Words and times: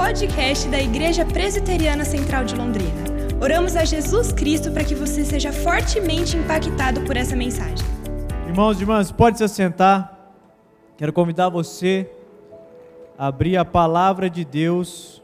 podcast 0.00 0.66
da 0.70 0.80
Igreja 0.80 1.26
Presbiteriana 1.26 2.06
Central 2.06 2.46
de 2.46 2.56
Londrina. 2.56 3.04
Oramos 3.38 3.76
a 3.76 3.84
Jesus 3.84 4.32
Cristo 4.32 4.72
para 4.72 4.82
que 4.82 4.94
você 4.94 5.26
seja 5.26 5.52
fortemente 5.52 6.38
impactado 6.38 7.02
por 7.02 7.18
essa 7.18 7.36
mensagem. 7.36 7.86
Irmãos 8.48 8.78
e 8.78 8.80
irmãs, 8.80 9.12
pode 9.12 9.36
se 9.36 9.44
assentar. 9.44 10.18
Quero 10.96 11.12
convidar 11.12 11.50
você 11.50 12.10
a 13.18 13.26
abrir 13.26 13.58
a 13.58 13.64
palavra 13.64 14.30
de 14.30 14.42
Deus 14.42 15.22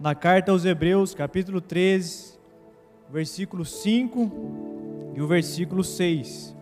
na 0.00 0.14
carta 0.14 0.52
aos 0.52 0.64
Hebreus, 0.64 1.12
capítulo 1.12 1.60
13, 1.60 2.38
versículo 3.10 3.64
5 3.64 5.12
e 5.16 5.20
o 5.20 5.26
versículo 5.26 5.82
6. 5.82 6.54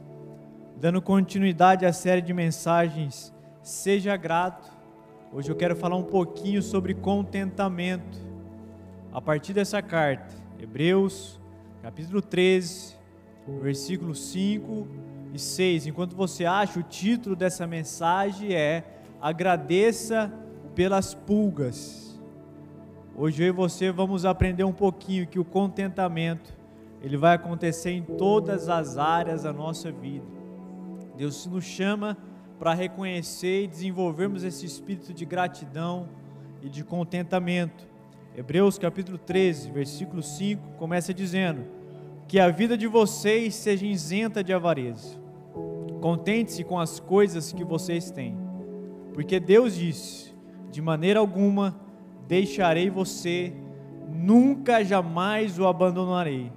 Dando 0.79 1.03
continuidade 1.03 1.85
à 1.85 1.93
série 1.93 2.23
de 2.23 2.33
mensagens 2.33 3.31
Seja 3.63 4.17
Grato. 4.17 4.76
Hoje 5.33 5.51
eu 5.51 5.57
quero 5.57 5.75
falar 5.75 5.97
um 5.97 6.05
pouquinho 6.05 6.63
sobre 6.63 6.95
contentamento. 6.95 8.19
A 9.13 9.21
partir 9.21 9.53
dessa 9.53 9.83
carta, 9.83 10.35
Hebreus, 10.59 11.41
capítulo 11.83 12.23
13, 12.23 12.97
versículos 13.61 14.21
5 14.31 14.87
e 15.35 15.39
6. 15.39 15.89
Enquanto 15.89 16.15
você 16.15 16.45
acha, 16.45 16.79
o 16.79 16.83
título 16.83 17.35
dessa 17.35 17.67
mensagem 17.67 18.55
é 18.55 18.85
Agradeça 19.21 20.33
pelas 20.75 21.13
pulgas. 21.13 22.21
Hoje 23.15 23.43
eu 23.43 23.49
e 23.49 23.53
você 23.53 23.91
vamos 23.91 24.25
aprender 24.25 24.65
um 24.65 24.73
pouquinho 24.73 25.27
que 25.27 25.41
o 25.41 25.45
contentamento 25.45 26.55
ele 27.03 27.17
vai 27.17 27.35
acontecer 27.35 27.91
em 27.91 28.03
todas 28.03 28.69
as 28.69 28.97
áreas 28.97 29.43
da 29.43 29.53
nossa 29.53 29.91
vida. 29.91 30.27
Deus 31.17 31.47
nos 31.47 31.65
chama 31.65 32.17
para 32.59 32.75
reconhecer 32.75 33.65
e 33.65 33.67
desenvolvermos 33.67 34.43
esse 34.43 34.65
espírito 34.65 35.13
de 35.13 35.25
gratidão 35.25 36.09
e 36.63 36.69
de 36.69 36.83
contentamento. 36.83 37.87
Hebreus 38.37 38.79
capítulo 38.79 39.19
13, 39.19 39.71
versículo 39.71 40.23
5 40.23 40.63
começa 40.79 41.13
dizendo: 41.13 41.65
Que 42.27 42.39
a 42.39 42.49
vida 42.49 42.77
de 42.77 42.87
vocês 42.87 43.55
seja 43.55 43.87
isenta 43.87 44.43
de 44.43 44.53
avareza. 44.53 45.19
Contente-se 46.01 46.65
com 46.65 46.79
as 46.79 47.01
coisas 47.01 47.53
que 47.53 47.65
vocês 47.65 48.11
têm, 48.11 48.37
porque 49.13 49.41
Deus 49.41 49.77
disse: 49.77 50.35
De 50.71 50.81
maneira 50.81 51.21
alguma 51.21 51.79
deixarei 52.27 52.91
você, 52.91 53.53
nunca 54.09 54.85
jamais 54.85 55.59
o 55.59 55.67
abandonarei. 55.67 56.53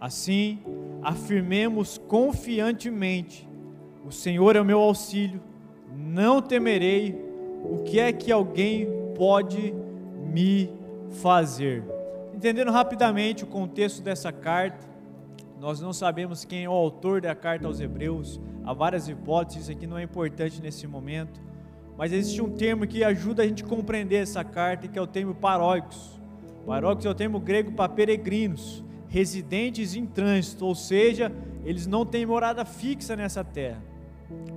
Assim, 0.00 0.60
afirmemos 1.02 1.96
confiantemente 1.96 3.48
o 4.04 4.12
Senhor 4.12 4.54
é 4.54 4.60
o 4.60 4.64
meu 4.64 4.78
auxílio, 4.80 5.40
não 5.96 6.42
temerei 6.42 7.18
o 7.64 7.78
que 7.84 7.98
é 7.98 8.12
que 8.12 8.30
alguém 8.30 8.86
pode 9.16 9.74
me 10.30 10.70
fazer. 11.22 11.82
Entendendo 12.34 12.70
rapidamente 12.70 13.44
o 13.44 13.46
contexto 13.46 14.02
dessa 14.02 14.30
carta, 14.30 14.86
nós 15.58 15.80
não 15.80 15.92
sabemos 15.92 16.44
quem 16.44 16.64
é 16.64 16.68
o 16.68 16.72
autor 16.72 17.22
da 17.22 17.34
carta 17.34 17.66
aos 17.66 17.80
Hebreus, 17.80 18.38
há 18.64 18.74
várias 18.74 19.08
hipóteses, 19.08 19.62
isso 19.62 19.72
aqui 19.72 19.86
não 19.86 19.96
é 19.96 20.02
importante 20.02 20.60
nesse 20.60 20.86
momento, 20.86 21.40
mas 21.96 22.12
existe 22.12 22.42
um 22.42 22.50
termo 22.50 22.86
que 22.86 23.02
ajuda 23.02 23.42
a 23.42 23.46
gente 23.46 23.64
a 23.64 23.66
compreender 23.66 24.16
essa 24.16 24.44
carta, 24.44 24.86
que 24.86 24.98
é 24.98 25.02
o 25.02 25.06
termo 25.06 25.34
paróicos. 25.34 26.20
Paróicos 26.66 27.06
é 27.06 27.08
o 27.08 27.14
termo 27.14 27.40
grego 27.40 27.72
para 27.72 27.88
peregrinos, 27.88 28.84
residentes 29.08 29.94
em 29.94 30.04
trânsito, 30.04 30.66
ou 30.66 30.74
seja, 30.74 31.32
eles 31.64 31.86
não 31.86 32.04
têm 32.04 32.26
morada 32.26 32.64
fixa 32.64 33.14
nessa 33.16 33.44
terra. 33.44 33.93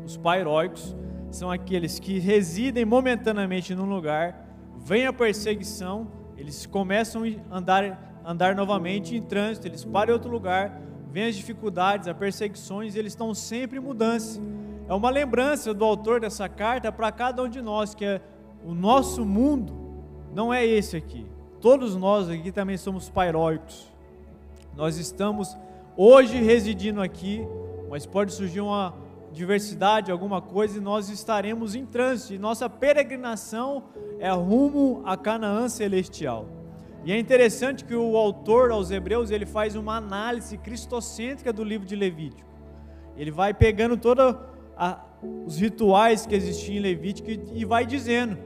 Os 0.05 0.17
pairóicos 0.17 0.95
são 1.31 1.51
aqueles 1.51 1.99
que 1.99 2.19
residem 2.19 2.85
momentaneamente 2.85 3.75
num 3.75 3.85
lugar, 3.85 4.45
vem 4.77 5.05
a 5.05 5.13
perseguição, 5.13 6.07
eles 6.37 6.65
começam 6.65 7.23
a 7.49 7.57
andar, 7.57 8.21
andar 8.25 8.55
novamente 8.55 9.15
em 9.15 9.21
trânsito, 9.21 9.67
eles 9.67 9.83
param 9.83 10.11
em 10.11 10.13
outro 10.13 10.31
lugar, 10.31 10.81
vêm 11.11 11.25
as 11.25 11.35
dificuldades, 11.35 12.07
as 12.07 12.15
perseguições, 12.15 12.95
eles 12.95 13.13
estão 13.13 13.33
sempre 13.33 13.77
em 13.77 13.81
mudança. 13.81 14.39
É 14.87 14.93
uma 14.93 15.09
lembrança 15.09 15.73
do 15.73 15.83
autor 15.83 16.21
dessa 16.21 16.47
carta 16.47 16.91
para 16.91 17.11
cada 17.11 17.43
um 17.43 17.49
de 17.49 17.61
nós, 17.61 17.93
que 17.93 18.05
é 18.05 18.21
o 18.63 18.73
nosso 18.73 19.25
mundo 19.25 19.73
não 20.33 20.53
é 20.53 20.65
esse 20.65 20.95
aqui. 20.95 21.25
Todos 21.59 21.95
nós 21.95 22.29
aqui 22.29 22.51
também 22.51 22.77
somos 22.77 23.09
pairóicos. 23.09 23.91
Nós 24.75 24.97
estamos 24.97 25.57
hoje 25.95 26.37
residindo 26.37 27.01
aqui, 27.01 27.41
mas 27.89 28.05
pode 28.05 28.31
surgir 28.33 28.61
uma 28.61 28.93
diversidade, 29.37 30.11
alguma 30.11 30.41
coisa, 30.41 30.77
e 30.77 30.81
nós 30.81 31.09
estaremos 31.09 31.75
em 31.75 31.85
trânsito. 31.85 32.33
E 32.33 32.37
nossa 32.37 32.69
peregrinação 32.69 33.83
é 34.19 34.29
rumo 34.31 35.01
a 35.05 35.15
Canaã 35.15 35.69
celestial. 35.69 36.47
E 37.05 37.11
é 37.11 37.17
interessante 37.17 37.85
que 37.85 37.95
o 37.95 38.17
autor 38.17 38.71
aos 38.71 38.91
Hebreus 38.91 39.31
ele 39.31 39.45
faz 39.45 39.75
uma 39.75 39.95
análise 39.95 40.57
cristocêntrica 40.57 41.53
do 41.53 41.63
livro 41.63 41.87
de 41.87 41.95
Levítico. 41.95 42.49
Ele 43.15 43.31
vai 43.31 43.53
pegando 43.53 43.95
todos 43.95 44.35
os 45.45 45.57
rituais 45.57 46.25
que 46.25 46.35
existiam 46.35 46.75
em 46.75 46.79
Levítico 46.79 47.29
e 47.29 47.63
vai 47.63 47.85
dizendo: 47.85 48.37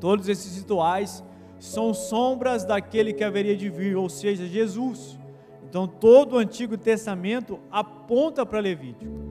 todos 0.00 0.28
esses 0.28 0.58
rituais 0.58 1.24
são 1.58 1.94
sombras 1.94 2.64
daquele 2.64 3.12
que 3.12 3.24
haveria 3.24 3.56
de 3.56 3.70
vir, 3.70 3.96
ou 3.96 4.08
seja, 4.08 4.46
Jesus. 4.46 5.18
Então 5.68 5.86
todo 5.86 6.34
o 6.34 6.38
Antigo 6.38 6.76
Testamento 6.76 7.58
aponta 7.70 8.44
para 8.44 8.60
Levítico. 8.60 9.27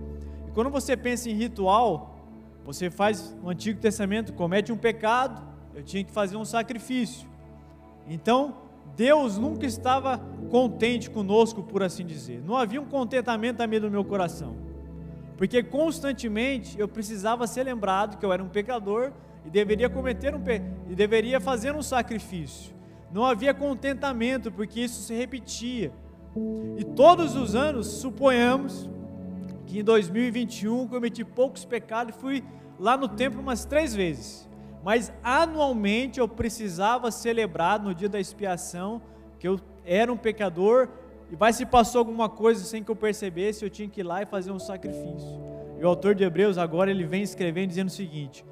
Quando 0.58 0.72
você 0.72 0.98
pensa 0.98 1.30
em 1.30 1.34
ritual, 1.34 2.18
você 2.66 2.90
faz 2.90 3.32
no 3.44 3.52
Antigo 3.52 3.80
Testamento, 3.80 4.34
comete 4.34 4.72
um 4.72 4.76
pecado, 4.76 5.40
eu 5.76 5.84
tinha 5.84 6.04
que 6.04 6.12
fazer 6.12 6.36
um 6.36 6.44
sacrifício. 6.44 7.30
Então, 8.08 8.58
Deus 8.96 9.38
nunca 9.38 9.68
estava 9.68 10.18
contente 10.50 11.12
conosco, 11.12 11.62
por 11.62 11.84
assim 11.84 12.04
dizer. 12.04 12.42
Não 12.44 12.58
havia 12.58 12.82
um 12.82 12.88
contentamento 12.88 13.62
a 13.62 13.68
meio 13.68 13.84
do 13.84 13.92
meu 13.92 14.04
coração. 14.04 14.56
Porque 15.38 15.62
constantemente 15.62 16.76
eu 16.80 16.88
precisava 16.88 17.46
ser 17.46 17.62
lembrado 17.62 18.18
que 18.18 18.26
eu 18.26 18.34
era 18.34 18.44
um 18.44 18.50
pecador 18.50 19.12
e 19.46 19.52
deveria 19.52 19.88
cometer 19.88 20.34
um 20.34 20.42
pe... 20.42 20.60
e 20.90 20.96
deveria 20.96 21.40
fazer 21.40 21.76
um 21.76 21.84
sacrifício. 21.84 22.74
Não 23.12 23.24
havia 23.24 23.54
contentamento, 23.54 24.52
porque 24.52 24.80
isso 24.80 25.04
se 25.04 25.14
repetia. 25.14 25.94
E 26.80 26.84
todos 26.84 27.36
os 27.36 27.54
anos, 27.54 27.86
suponhamos, 27.86 28.90
que 29.68 29.80
em 29.80 29.84
2021 29.84 30.88
cometi 30.88 31.24
poucos 31.24 31.66
pecados 31.66 32.16
e 32.16 32.20
fui 32.20 32.44
lá 32.80 32.98
no 32.98 33.08
templo 33.08 33.42
umas 33.42 33.66
três 33.66 33.94
vezes. 33.94 34.48
Mas 34.84 35.12
anualmente 35.22 36.20
eu 36.20 36.28
precisava 36.28 37.12
celebrar 37.12 37.80
no 37.80 37.94
dia 37.94 38.08
da 38.08 38.20
expiação 38.20 39.02
que 39.38 39.48
eu 39.48 39.60
era 39.86 40.12
um 40.12 40.18
pecador 40.18 40.88
e 41.30 41.36
vai 41.36 41.52
se 41.52 41.66
passou 41.66 42.00
alguma 42.00 42.30
coisa 42.30 42.64
sem 42.64 42.84
que 42.84 42.90
eu 42.90 42.96
percebesse, 42.96 43.64
eu 43.64 43.70
tinha 43.70 43.90
que 43.90 44.00
ir 44.00 44.04
lá 44.04 44.22
e 44.22 44.26
fazer 44.26 44.52
um 44.52 44.60
sacrifício. 44.60 45.38
E 45.78 45.84
o 45.84 45.88
autor 45.88 46.16
de 46.16 46.24
Hebreus 46.24 46.58
agora 46.58 46.90
ele 46.90 47.04
vem 47.04 47.22
escrevendo 47.22 47.70
dizendo 47.70 47.90
o 47.90 47.92
seguinte: 47.92 48.46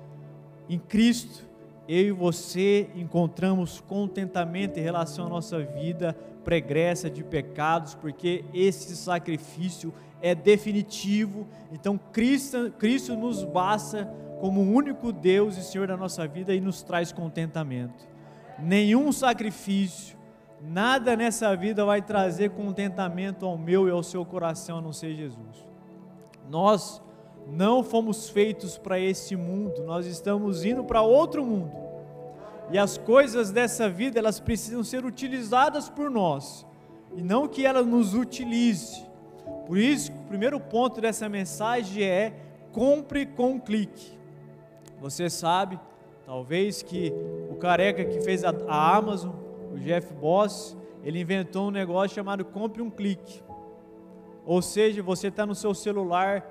em 0.70 0.78
Cristo 0.78 1.46
eu 1.88 2.08
e 2.08 2.12
você 2.12 2.90
encontramos 2.96 3.80
contentamento 3.80 4.80
em 4.80 4.84
relação 4.84 5.28
à 5.28 5.30
nossa 5.30 5.60
vida 5.64 6.18
pregressa 6.44 7.10
de 7.10 7.24
pecados, 7.24 7.96
porque 7.96 8.44
esse 8.54 8.96
sacrifício 8.96 9.94
é 10.26 10.34
definitivo. 10.34 11.48
Então 11.72 12.00
Cristo, 12.12 12.72
Cristo 12.80 13.16
nos 13.16 13.44
basta 13.44 14.12
como 14.40 14.60
o 14.60 14.74
único 14.74 15.12
Deus 15.12 15.56
e 15.56 15.64
Senhor 15.64 15.88
da 15.88 15.96
nossa 15.96 16.28
vida 16.28 16.52
e 16.56 16.60
nos 16.60 16.82
traz 16.82 17.12
contentamento. 17.12 18.08
Nenhum 18.58 19.12
sacrifício, 19.12 20.18
nada 20.60 21.16
nessa 21.16 21.56
vida 21.56 21.86
vai 21.86 22.02
trazer 22.02 22.50
contentamento 22.50 23.46
ao 23.46 23.56
meu 23.56 23.88
e 23.88 23.92
ao 23.92 24.02
seu 24.02 24.26
coração 24.26 24.80
a 24.80 24.82
não 24.82 24.92
ser 24.92 25.14
Jesus. 25.14 25.68
Nós 26.50 27.00
não 27.48 27.84
fomos 27.84 28.28
feitos 28.28 28.80
para 28.80 29.00
esse 29.00 29.36
mundo, 29.36 29.84
nós 29.84 30.08
estamos 30.08 30.66
indo 30.66 30.84
para 30.84 31.04
outro 31.04 31.46
mundo. 31.46 31.72
E 32.72 32.80
as 32.80 32.98
coisas 32.98 33.52
dessa 33.52 33.88
vida, 33.88 34.18
elas 34.18 34.40
precisam 34.40 34.84
ser 34.84 35.06
utilizadas 35.06 35.88
por 35.88 36.10
nós, 36.10 36.66
e 37.16 37.22
não 37.22 37.48
que 37.48 37.64
ela 37.64 37.84
nos 37.84 38.16
utilize. 38.16 39.05
Por 39.66 39.78
isso, 39.78 40.12
o 40.12 40.28
primeiro 40.28 40.60
ponto 40.60 41.02
dessa 41.02 41.28
mensagem 41.28 42.04
é: 42.04 42.34
compre 42.72 43.26
com 43.26 43.52
um 43.52 43.60
clique. 43.60 44.18
Você 45.02 45.30
sabe, 45.30 45.80
talvez, 46.26 46.82
que 46.82 47.12
o 47.50 47.56
careca 47.56 48.06
que 48.06 48.22
fez 48.22 48.44
a, 48.44 48.54
Amazon, 48.68 49.34
o 49.74 49.78
Jeff 49.78 50.14
Boss, 50.14 50.78
ele 51.04 51.20
inventou 51.20 51.68
um 51.68 51.72
negócio 51.72 52.16
chamado 52.16 52.46
compre 52.46 52.82
um 52.82 52.90
clique. 52.90 53.44
Ou 54.46 54.62
seja, 54.62 55.02
você 55.02 55.28
está 55.28 55.46
no 55.46 55.56
seu 55.56 55.74
celular, 55.74 56.46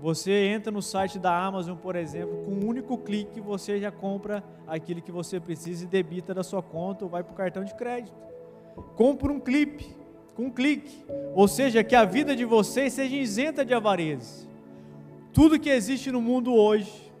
você 0.00 0.46
entra 0.46 0.72
no 0.72 0.82
site 0.82 1.18
da 1.18 1.36
Amazon, 1.36 1.76
por 1.76 1.96
exemplo, 1.96 2.44
com 2.44 2.52
um 2.52 2.68
único 2.68 2.96
clique 2.98 3.40
você 3.40 3.80
já 3.80 3.90
compra 3.90 4.44
aquilo 4.66 5.02
que 5.02 5.10
você 5.10 5.40
precisa 5.40 5.84
e 5.84 5.88
debita 5.88 6.32
da 6.32 6.42
sua 6.42 6.62
conta 6.62 7.04
ou 7.04 7.10
vai 7.10 7.22
para 7.22 7.32
o 7.32 7.36
cartão 7.36 7.64
de 7.64 7.74
crédito. 7.74 8.16
Compre 8.96 9.30
um 9.30 9.40
clipe 9.40 9.97
com 10.38 10.44
um 10.44 10.50
clique. 10.50 11.04
Ou 11.34 11.48
seja, 11.48 11.82
que 11.82 11.96
a 11.96 12.04
vida 12.04 12.36
de 12.36 12.44
vocês 12.44 12.92
seja 12.92 13.16
isenta 13.16 13.64
de 13.64 13.74
avareza. 13.74 14.46
Tudo 15.32 15.58
que 15.58 15.68
existe 15.68 16.12
no 16.12 16.20
mundo 16.20 16.54
hoje 16.54 17.12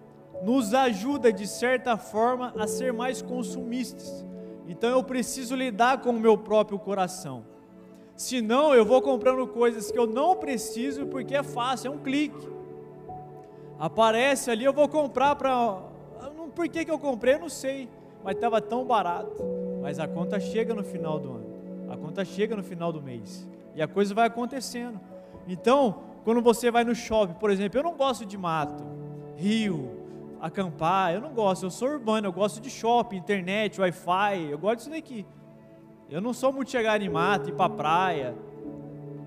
nos 0.44 0.72
ajuda 0.72 1.32
de 1.32 1.44
certa 1.44 1.96
forma 1.96 2.54
a 2.56 2.68
ser 2.68 2.92
mais 2.92 3.20
consumistas. 3.20 4.24
Então 4.68 4.90
eu 4.90 5.02
preciso 5.02 5.56
lidar 5.56 6.00
com 6.00 6.10
o 6.10 6.20
meu 6.20 6.38
próprio 6.38 6.78
coração. 6.78 7.44
Senão 8.14 8.72
eu 8.72 8.84
vou 8.84 9.02
comprando 9.02 9.44
coisas 9.48 9.90
que 9.90 9.98
eu 9.98 10.06
não 10.06 10.36
preciso 10.36 11.06
porque 11.06 11.34
é 11.34 11.42
fácil, 11.42 11.88
é 11.88 11.90
um 11.90 11.98
clique. 11.98 12.48
Aparece 13.80 14.48
ali, 14.48 14.64
eu 14.64 14.72
vou 14.72 14.88
comprar 14.88 15.34
para. 15.34 15.82
Por 16.54 16.68
que, 16.68 16.84
que 16.84 16.90
eu 16.90 16.98
comprei? 17.00 17.34
Eu 17.34 17.40
não 17.40 17.48
sei. 17.48 17.88
Mas 18.22 18.36
estava 18.36 18.60
tão 18.60 18.84
barato. 18.84 19.42
Mas 19.82 19.98
a 19.98 20.06
conta 20.06 20.38
chega 20.38 20.72
no 20.72 20.84
final 20.84 21.18
do 21.18 21.30
ano. 21.30 21.57
A 21.88 21.96
conta 21.96 22.24
chega 22.24 22.54
no 22.54 22.62
final 22.62 22.92
do 22.92 23.02
mês. 23.02 23.48
E 23.74 23.82
a 23.82 23.88
coisa 23.88 24.14
vai 24.14 24.26
acontecendo. 24.26 25.00
Então, 25.46 26.02
quando 26.24 26.42
você 26.42 26.70
vai 26.70 26.84
no 26.84 26.94
shopping, 26.94 27.34
por 27.34 27.50
exemplo, 27.50 27.78
eu 27.78 27.82
não 27.82 27.96
gosto 27.96 28.26
de 28.26 28.36
mato, 28.36 28.84
rio, 29.36 29.90
acampar, 30.40 31.14
eu 31.14 31.20
não 31.20 31.32
gosto, 31.32 31.64
eu 31.64 31.70
sou 31.70 31.88
urbano, 31.88 32.26
eu 32.26 32.32
gosto 32.32 32.60
de 32.60 32.70
shopping, 32.70 33.16
internet, 33.16 33.80
Wi-Fi, 33.80 34.50
eu 34.50 34.58
gosto 34.58 34.76
disso 34.78 34.90
daqui. 34.90 35.26
Eu 36.10 36.20
não 36.20 36.32
sou 36.32 36.52
muito 36.52 36.70
chegar 36.70 37.00
em 37.00 37.08
mato, 37.08 37.48
ir 37.48 37.54
pra 37.54 37.68
praia. 37.68 38.34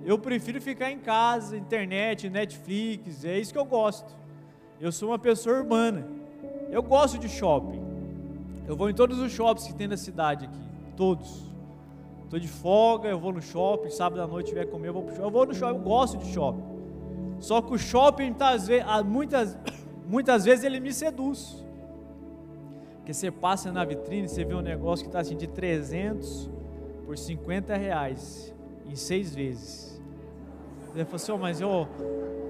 Eu 0.03 0.17
prefiro 0.17 0.59
ficar 0.61 0.91
em 0.91 0.99
casa, 0.99 1.55
internet, 1.55 2.29
Netflix, 2.29 3.23
é 3.23 3.37
isso 3.39 3.53
que 3.53 3.59
eu 3.59 3.65
gosto. 3.65 4.15
Eu 4.79 4.91
sou 4.91 5.09
uma 5.09 5.19
pessoa 5.19 5.57
urbana. 5.57 6.07
Eu 6.71 6.81
gosto 6.81 7.19
de 7.19 7.29
shopping. 7.29 7.81
Eu 8.67 8.75
vou 8.75 8.89
em 8.89 8.93
todos 8.93 9.19
os 9.19 9.31
shoppings 9.31 9.67
que 9.67 9.73
tem 9.73 9.87
na 9.87 9.97
cidade 9.97 10.45
aqui, 10.45 10.61
todos. 10.95 11.50
Estou 12.31 12.39
de 12.39 12.47
folga, 12.47 13.09
eu 13.09 13.19
vou 13.19 13.33
no 13.33 13.41
shopping, 13.41 13.89
sábado 13.89 14.21
à 14.21 14.25
noite 14.25 14.47
tiver 14.47 14.65
comer, 14.65 14.87
eu 14.87 14.93
vou 14.93 15.03
pro 15.03 15.11
shopping. 15.11 15.27
Eu 15.27 15.31
vou 15.31 15.45
no 15.45 15.53
shopping, 15.53 15.77
eu 15.77 15.83
gosto 15.83 16.17
de 16.17 16.31
shopping. 16.31 16.63
Só 17.41 17.61
que 17.61 17.73
o 17.73 17.77
shopping, 17.77 18.33
muitas, 19.05 19.57
muitas 20.07 20.45
vezes, 20.45 20.63
ele 20.63 20.79
me 20.79 20.93
seduz. 20.93 21.61
Porque 22.95 23.13
você 23.13 23.29
passa 23.29 23.69
na 23.69 23.83
vitrine, 23.83 24.29
você 24.29 24.45
vê 24.45 24.55
um 24.55 24.61
negócio 24.61 25.03
que 25.03 25.09
está 25.09 25.19
assim 25.19 25.35
de 25.35 25.45
300 25.45 26.49
por 27.05 27.17
50 27.17 27.75
reais 27.75 28.55
em 28.87 28.95
seis 28.95 29.35
vezes. 29.35 30.01
Você 30.85 31.03
fala 31.03 31.15
assim, 31.17 31.31
oh, 31.33 31.37
mas 31.37 31.59
eu, 31.59 31.85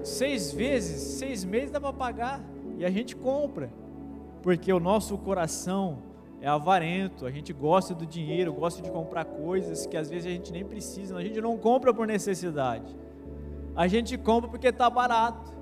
seis 0.04 0.52
vezes, 0.52 1.18
seis 1.18 1.44
meses 1.44 1.72
dá 1.72 1.80
para 1.80 1.92
pagar. 1.92 2.40
E 2.78 2.84
a 2.84 2.90
gente 2.90 3.16
compra. 3.16 3.68
Porque 4.44 4.72
o 4.72 4.78
nosso 4.78 5.18
coração 5.18 5.98
é 6.42 6.48
avarento, 6.48 7.24
a 7.24 7.30
gente 7.30 7.52
gosta 7.52 7.94
do 7.94 8.04
dinheiro, 8.04 8.52
gosta 8.52 8.82
de 8.82 8.90
comprar 8.90 9.24
coisas 9.24 9.86
que 9.86 9.96
às 9.96 10.10
vezes 10.10 10.26
a 10.26 10.30
gente 10.30 10.52
nem 10.52 10.64
precisa, 10.64 11.16
a 11.16 11.22
gente 11.22 11.40
não 11.40 11.56
compra 11.56 11.94
por 11.94 12.06
necessidade 12.06 12.94
a 13.74 13.86
gente 13.86 14.16
compra 14.18 14.48
porque 14.48 14.68
está 14.68 14.88
barato. 14.88 15.52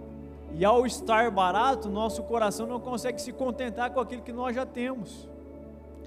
E 0.52 0.64
ao 0.64 0.84
estar 0.84 1.30
barato, 1.30 1.88
nosso 1.88 2.22
coração 2.24 2.66
não 2.66 2.80
consegue 2.80 3.20
se 3.20 3.32
contentar 3.32 3.90
com 3.92 4.00
aquilo 4.00 4.22
que 4.22 4.32
nós 4.32 4.54
já 4.54 4.66
temos. 4.66 5.28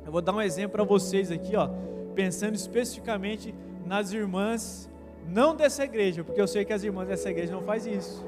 Eu 0.06 0.12
vou 0.12 0.22
dar 0.22 0.34
um 0.34 0.42
exemplo 0.42 0.74
para 0.74 0.84
vocês 0.84 1.31
aqui, 1.31 1.56
ó, 1.56 1.69
pensando 2.14 2.56
especificamente 2.56 3.56
nas 3.86 4.12
irmãs, 4.12 4.90
não 5.26 5.56
dessa 5.56 5.86
igreja, 5.86 6.26
porque 6.26 6.42
eu 6.42 6.48
sei 6.48 6.66
que 6.66 6.74
as 6.74 6.84
irmãs 6.84 7.08
dessa 7.08 7.30
igreja 7.30 7.54
não 7.54 7.62
faz 7.62 7.86
isso. 7.86 8.24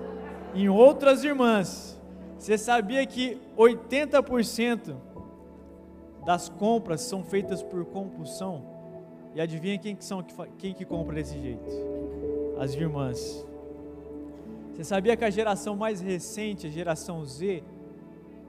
Em 0.53 0.69
outras 0.69 1.25
irmãs, 1.25 2.01
você 2.39 2.57
sabia 2.57 3.05
que 3.05 3.37
80% 3.57 4.95
das 6.25 6.49
compras 6.49 7.01
são 7.01 7.23
feitas 7.23 7.61
por 7.61 7.85
compulsão? 7.85 8.63
E 9.33 9.41
adivinha 9.41 9.77
quem 9.77 9.95
que 9.95 10.03
são 10.03 10.23
quem 10.57 10.73
que 10.73 10.85
compra 10.85 11.15
desse 11.15 11.39
jeito? 11.39 11.69
As 12.59 12.73
irmãs. 12.73 13.45
Você 14.73 14.83
sabia 14.83 15.15
que 15.15 15.23
a 15.23 15.29
geração 15.29 15.75
mais 15.75 16.01
recente, 16.01 16.67
a 16.67 16.69
geração 16.69 17.23
Z, 17.25 17.63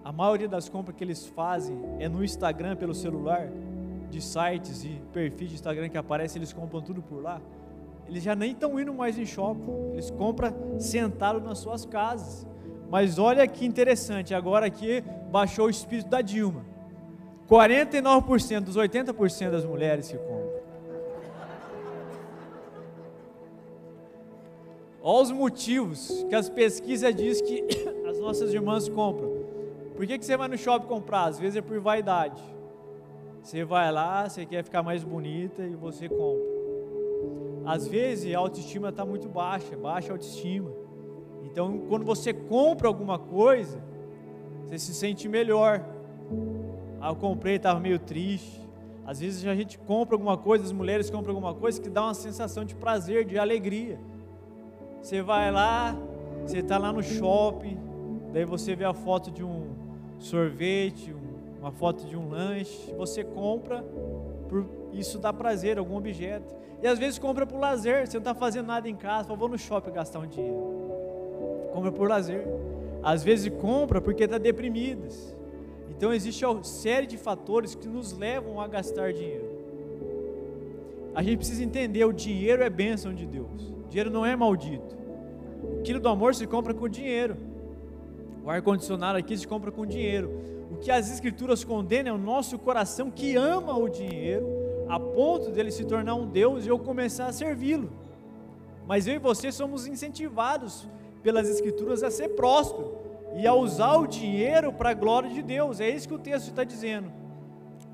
a 0.05 0.13
maioria 0.13 0.49
das 0.49 0.69
compras 0.69 0.97
que 0.97 1.05
eles 1.05 1.27
fazem 1.27 1.77
é 1.99 2.09
no 2.09 2.25
Instagram 2.25 2.77
pelo 2.77 2.95
celular, 2.95 3.49
de 4.11 4.21
sites 4.21 4.85
e 4.85 5.01
perfis 5.13 5.49
de 5.49 5.55
Instagram 5.57 5.89
que 5.89 5.99
aparecem, 5.99 6.39
eles 6.39 6.53
compram 6.53 6.81
tudo 6.81 7.03
por 7.03 7.23
lá. 7.23 7.41
Eles 8.09 8.23
já 8.23 8.37
nem 8.37 8.53
estão 8.53 8.79
indo 8.79 8.95
mais 8.95 9.19
em 9.19 9.27
shopping, 9.27 9.93
eles 9.93 10.11
compram 10.11 10.79
sentado 10.79 11.41
nas 11.41 11.59
suas 11.59 11.85
casas. 11.85 12.47
Mas 12.89 13.19
olha 13.19 13.47
que 13.49 13.67
interessante, 13.67 14.33
agora 14.33 14.67
aqui 14.67 15.03
baixou 15.31 15.67
o 15.67 15.71
espírito 15.71 16.09
da 16.09 16.23
Dilma. 16.23 16.65
49% 17.49 18.61
dos 18.61 18.77
80% 18.77 19.51
das 19.51 19.65
mulheres 19.65 20.09
que 20.09 20.19
compram. 20.19 20.57
Olha 25.01 25.23
os 25.23 25.31
motivos 25.31 26.27
que 26.29 26.35
as 26.35 26.49
pesquisas 26.49 27.15
dizem 27.15 27.47
que 27.47 27.65
as 28.09 28.19
nossas 28.19 28.53
irmãs 28.53 28.89
compram. 28.89 29.45
Por 29.95 30.05
que, 30.07 30.19
que 30.19 30.25
você 30.25 30.37
vai 30.37 30.49
no 30.49 30.59
shopping 30.59 30.89
comprar? 30.89 31.27
Às 31.27 31.39
vezes 31.39 31.57
é 31.57 31.63
por 31.63 31.79
vaidade. 31.79 32.43
Você 33.41 33.65
vai 33.65 33.93
lá, 33.93 34.29
você 34.29 34.45
quer 34.45 34.65
ficar 34.65 34.83
mais 34.83 35.05
bonita 35.05 35.63
e 35.63 35.77
você 35.77 36.09
compra. 36.09 36.57
Às 37.65 37.87
vezes 37.87 38.35
a 38.35 38.39
autoestima 38.39 38.89
está 38.89 39.05
muito 39.05 39.29
baixa, 39.29 39.77
baixa 39.77 40.11
autoestima. 40.11 40.73
Então, 41.45 41.79
quando 41.89 42.05
você 42.05 42.33
compra 42.33 42.89
alguma 42.89 43.19
coisa, 43.19 43.81
você 44.65 44.79
se 44.79 44.93
sente 44.93 45.29
melhor. 45.29 45.96
Ah, 47.07 47.11
eu 47.11 47.15
comprei, 47.15 47.55
estava 47.55 47.79
meio 47.79 48.01
triste. 48.01 48.61
Às 49.07 49.21
vezes 49.21 49.47
a 49.47 49.55
gente 49.55 49.79
compra 49.79 50.17
alguma 50.17 50.37
coisa, 50.37 50.65
as 50.65 50.73
mulheres 50.73 51.09
compram 51.09 51.37
alguma 51.37 51.55
coisa 51.55 51.81
que 51.81 51.89
dá 51.89 52.03
uma 52.03 52.15
sensação 52.15 52.65
de 52.65 52.75
prazer, 52.75 53.25
de 53.25 53.39
alegria. 53.39 53.97
Você 55.01 55.23
vai 55.23 55.53
lá, 55.53 55.97
você 56.45 56.59
está 56.59 56.79
lá 56.79 56.93
no 56.93 57.05
shopping, 57.05 57.79
daí 58.33 58.45
você 58.45 58.75
vê 58.75 58.85
a 58.85 58.93
foto 58.93 59.31
de 59.31 59.45
um 59.45 59.69
sorvete, 60.19 61.15
uma 61.61 61.71
foto 61.71 62.05
de 62.07 62.17
um 62.17 62.29
lanche, 62.29 62.93
você 62.99 63.23
compra, 63.23 63.85
por 64.49 64.67
isso 64.93 65.21
dá 65.21 65.33
prazer, 65.33 65.79
algum 65.79 65.97
objeto. 65.97 66.53
E 66.83 66.89
às 66.89 66.99
vezes 66.99 67.21
compra 67.21 67.47
por 67.47 67.61
lazer, 67.61 68.09
você 68.09 68.17
não 68.17 68.23
está 68.23 68.35
fazendo 68.35 68.67
nada 68.67 68.89
em 68.89 68.97
casa, 68.97 69.29
fala, 69.29 69.39
vou 69.39 69.49
no 69.49 69.57
shopping 69.57 69.93
gastar 69.93 70.19
um 70.19 70.27
dinheiro. 70.27 71.71
Compra 71.73 71.93
por 71.93 72.09
lazer. 72.09 72.45
Às 73.01 73.23
vezes 73.23 73.49
compra 73.61 74.01
porque 74.01 74.25
está 74.25 74.39
deprimidas. 74.39 75.36
Então 75.91 76.13
existe 76.13 76.45
uma 76.45 76.63
série 76.63 77.07
de 77.07 77.17
fatores 77.17 77.75
que 77.75 77.89
nos 77.89 78.13
levam 78.13 78.61
a 78.61 78.67
gastar 78.67 79.13
dinheiro. 79.13 79.57
A 81.15 81.23
gente 81.23 81.39
precisa 81.39 81.65
entender, 81.65 82.05
o 82.05 82.13
dinheiro 82.13 82.63
é 82.63 82.69
bênção 82.69 83.15
de 83.15 83.27
Deus. 83.27 83.73
O 83.87 83.89
dinheiro 83.89 84.11
não 84.11 84.25
é 84.27 84.37
maldito. 84.37 84.97
O 85.63 85.83
quilo 85.83 85.99
do 85.99 86.09
amor 86.09 86.35
se 86.35 86.47
compra 86.47 86.75
com 86.75 86.89
dinheiro. 86.89 87.37
O 88.45 88.51
ar-condicionado 88.51 89.19
aqui 89.19 89.37
se 89.37 89.49
compra 89.49 89.73
com 89.73 89.87
dinheiro. 89.87 90.31
O 90.71 90.77
que 90.77 90.91
as 90.91 91.11
escrituras 91.11 91.65
condenam 91.65 92.13
é 92.13 92.15
o 92.15 92.21
nosso 92.21 92.59
coração 92.59 93.11
que 93.11 93.35
ama 93.35 93.77
o 93.77 93.89
dinheiro, 93.89 94.47
a 94.89 95.01
ponto 95.01 95.51
dele 95.51 95.71
se 95.71 95.85
tornar 95.85 96.15
um 96.15 96.27
Deus 96.27 96.67
e 96.67 96.69
eu 96.69 96.79
começar 96.79 97.27
a 97.27 97.33
servi-lo. 97.33 97.91
Mas 98.87 99.07
eu 99.07 99.15
e 99.15 99.19
você 99.19 99.51
somos 99.51 99.87
incentivados 99.87 100.87
pelas 101.23 101.49
escrituras 101.49 102.03
a 102.03 102.11
ser 102.11 102.29
próspero 102.31 102.96
e 103.37 103.47
a 103.47 103.55
usar 103.55 103.97
o 103.97 104.07
dinheiro 104.07 104.73
para 104.73 104.91
a 104.91 104.95
glória 104.95 105.29
de 105.29 105.43
Deus. 105.43 105.81
É 105.81 105.89
isso 105.89 106.09
que 106.09 106.15
o 106.15 106.19
texto 106.19 106.49
está 106.49 106.65
dizendo. 106.65 107.13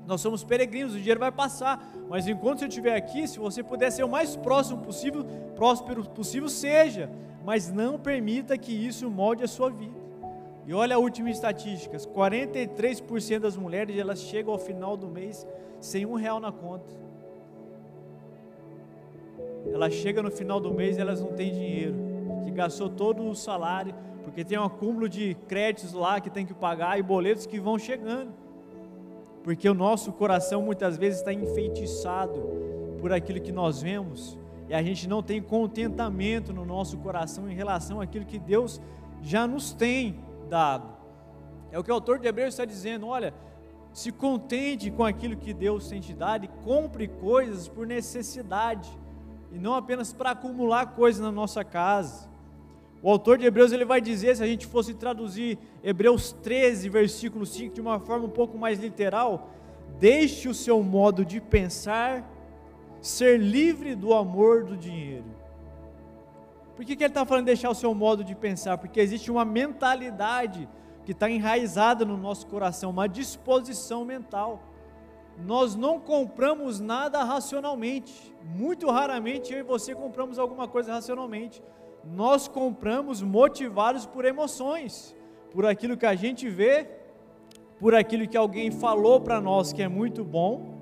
Nós 0.05 0.21
somos 0.21 0.43
peregrinos, 0.43 0.93
o 0.95 0.97
dinheiro 0.97 1.19
vai 1.19 1.31
passar, 1.31 1.85
mas 2.09 2.27
enquanto 2.27 2.61
eu 2.61 2.67
estiver 2.67 2.95
aqui, 2.95 3.27
se 3.27 3.39
você 3.39 3.63
puder 3.63 3.91
ser 3.91 4.03
o 4.03 4.09
mais 4.09 4.35
próximo 4.35 4.81
possível, 4.81 5.25
próspero 5.55 6.03
possível, 6.03 6.49
seja, 6.49 7.09
mas 7.45 7.71
não 7.71 7.97
permita 7.97 8.57
que 8.57 8.71
isso 8.71 9.09
molde 9.09 9.43
a 9.43 9.47
sua 9.47 9.69
vida. 9.69 10.03
E 10.65 10.73
olha 10.73 10.95
a 10.95 10.99
última 10.99 11.29
estatística: 11.29 11.97
43% 11.97 13.39
das 13.39 13.55
mulheres 13.55 13.97
elas 13.97 14.19
chegam 14.19 14.53
ao 14.53 14.59
final 14.59 14.95
do 14.95 15.07
mês 15.07 15.45
sem 15.79 16.05
um 16.05 16.15
real 16.15 16.39
na 16.39 16.51
conta. 16.51 16.93
Ela 19.71 19.89
chega 19.89 20.21
no 20.21 20.31
final 20.31 20.59
do 20.59 20.73
mês 20.73 20.97
e 20.97 21.01
elas 21.01 21.21
não 21.21 21.33
têm 21.33 21.51
dinheiro, 21.51 21.95
que 22.43 22.51
gastou 22.51 22.89
todo 22.89 23.27
o 23.27 23.35
salário, 23.35 23.93
porque 24.23 24.43
tem 24.43 24.57
um 24.57 24.63
acúmulo 24.63 25.07
de 25.09 25.35
créditos 25.47 25.93
lá 25.93 26.19
que 26.19 26.29
tem 26.29 26.45
que 26.45 26.53
pagar 26.53 26.99
e 26.99 27.03
boletos 27.03 27.45
que 27.45 27.59
vão 27.59 27.77
chegando 27.77 28.43
porque 29.43 29.67
o 29.67 29.73
nosso 29.73 30.11
coração 30.13 30.61
muitas 30.61 30.97
vezes 30.97 31.19
está 31.19 31.33
enfeitiçado 31.33 32.39
por 32.99 33.11
aquilo 33.11 33.41
que 33.41 33.51
nós 33.51 33.81
vemos 33.81 34.37
e 34.69 34.73
a 34.73 34.81
gente 34.81 35.07
não 35.07 35.21
tem 35.21 35.41
contentamento 35.41 36.53
no 36.53 36.65
nosso 36.65 36.97
coração 36.97 37.49
em 37.49 37.53
relação 37.53 37.99
àquilo 37.99 38.25
que 38.25 38.39
Deus 38.39 38.81
já 39.21 39.45
nos 39.45 39.73
tem 39.73 40.19
dado. 40.49 40.87
É 41.71 41.77
o 41.77 41.83
que 41.83 41.91
o 41.91 41.93
autor 41.93 42.19
de 42.19 42.27
Hebreus 42.27 42.53
está 42.53 42.63
dizendo: 42.63 43.07
olha, 43.07 43.33
se 43.91 44.11
contente 44.11 44.89
com 44.89 45.03
aquilo 45.03 45.35
que 45.35 45.53
Deus 45.53 45.89
tem 45.89 45.99
te 45.99 46.13
dado 46.13 46.45
e 46.45 46.47
compre 46.63 47.09
coisas 47.09 47.67
por 47.67 47.85
necessidade 47.85 48.89
e 49.51 49.59
não 49.59 49.75
apenas 49.75 50.13
para 50.13 50.31
acumular 50.31 50.95
coisas 50.95 51.21
na 51.21 51.31
nossa 51.31 51.63
casa. 51.65 52.29
O 53.03 53.09
autor 53.09 53.37
de 53.37 53.45
Hebreus 53.45 53.73
ele 53.73 53.83
vai 53.83 53.99
dizer, 53.99 54.33
se 54.37 54.41
a 54.41 54.47
gente 54.47 54.65
fosse 54.65 54.93
traduzir 54.93 55.59
Hebreus 55.83 56.31
13, 56.41 56.87
versículo 56.87 57.45
5, 57.45 57.75
de 57.75 57.81
uma 57.81 57.99
forma 57.99 58.27
um 58.27 58.29
pouco 58.29 58.57
mais 58.57 58.79
literal, 58.79 59.49
deixe 59.99 60.47
o 60.47 60.53
seu 60.53 60.81
modo 60.81 61.25
de 61.25 61.41
pensar 61.41 62.23
ser 63.01 63.37
livre 63.37 63.93
do 63.93 64.13
amor 64.13 64.63
do 64.63 64.77
dinheiro. 64.77 65.25
Por 66.77 66.85
que, 66.85 66.95
que 66.95 67.03
ele 67.03 67.11
está 67.11 67.25
falando 67.25 67.45
deixar 67.45 67.69
o 67.69 67.75
seu 67.75 67.93
modo 67.93 68.23
de 68.23 68.33
pensar? 68.33 68.77
Porque 68.77 69.01
existe 69.01 69.29
uma 69.29 69.43
mentalidade 69.43 70.67
que 71.03 71.11
está 71.11 71.29
enraizada 71.29 72.05
no 72.05 72.15
nosso 72.15 72.47
coração, 72.47 72.89
uma 72.89 73.09
disposição 73.09 74.05
mental. 74.05 74.63
Nós 75.37 75.75
não 75.75 75.99
compramos 75.99 76.79
nada 76.79 77.21
racionalmente. 77.21 78.33
Muito 78.55 78.89
raramente 78.89 79.51
eu 79.51 79.59
e 79.59 79.63
você 79.63 79.93
compramos 79.93 80.39
alguma 80.39 80.69
coisa 80.69 80.93
racionalmente. 80.93 81.61
Nós 82.03 82.47
compramos 82.47 83.21
motivados 83.21 84.05
por 84.05 84.25
emoções, 84.25 85.15
por 85.51 85.65
aquilo 85.65 85.95
que 85.95 86.05
a 86.05 86.15
gente 86.15 86.49
vê, 86.49 86.87
por 87.79 87.95
aquilo 87.95 88.27
que 88.27 88.37
alguém 88.37 88.71
falou 88.71 89.21
para 89.21 89.39
nós 89.39 89.71
que 89.71 89.81
é 89.81 89.87
muito 89.87 90.23
bom, 90.23 90.77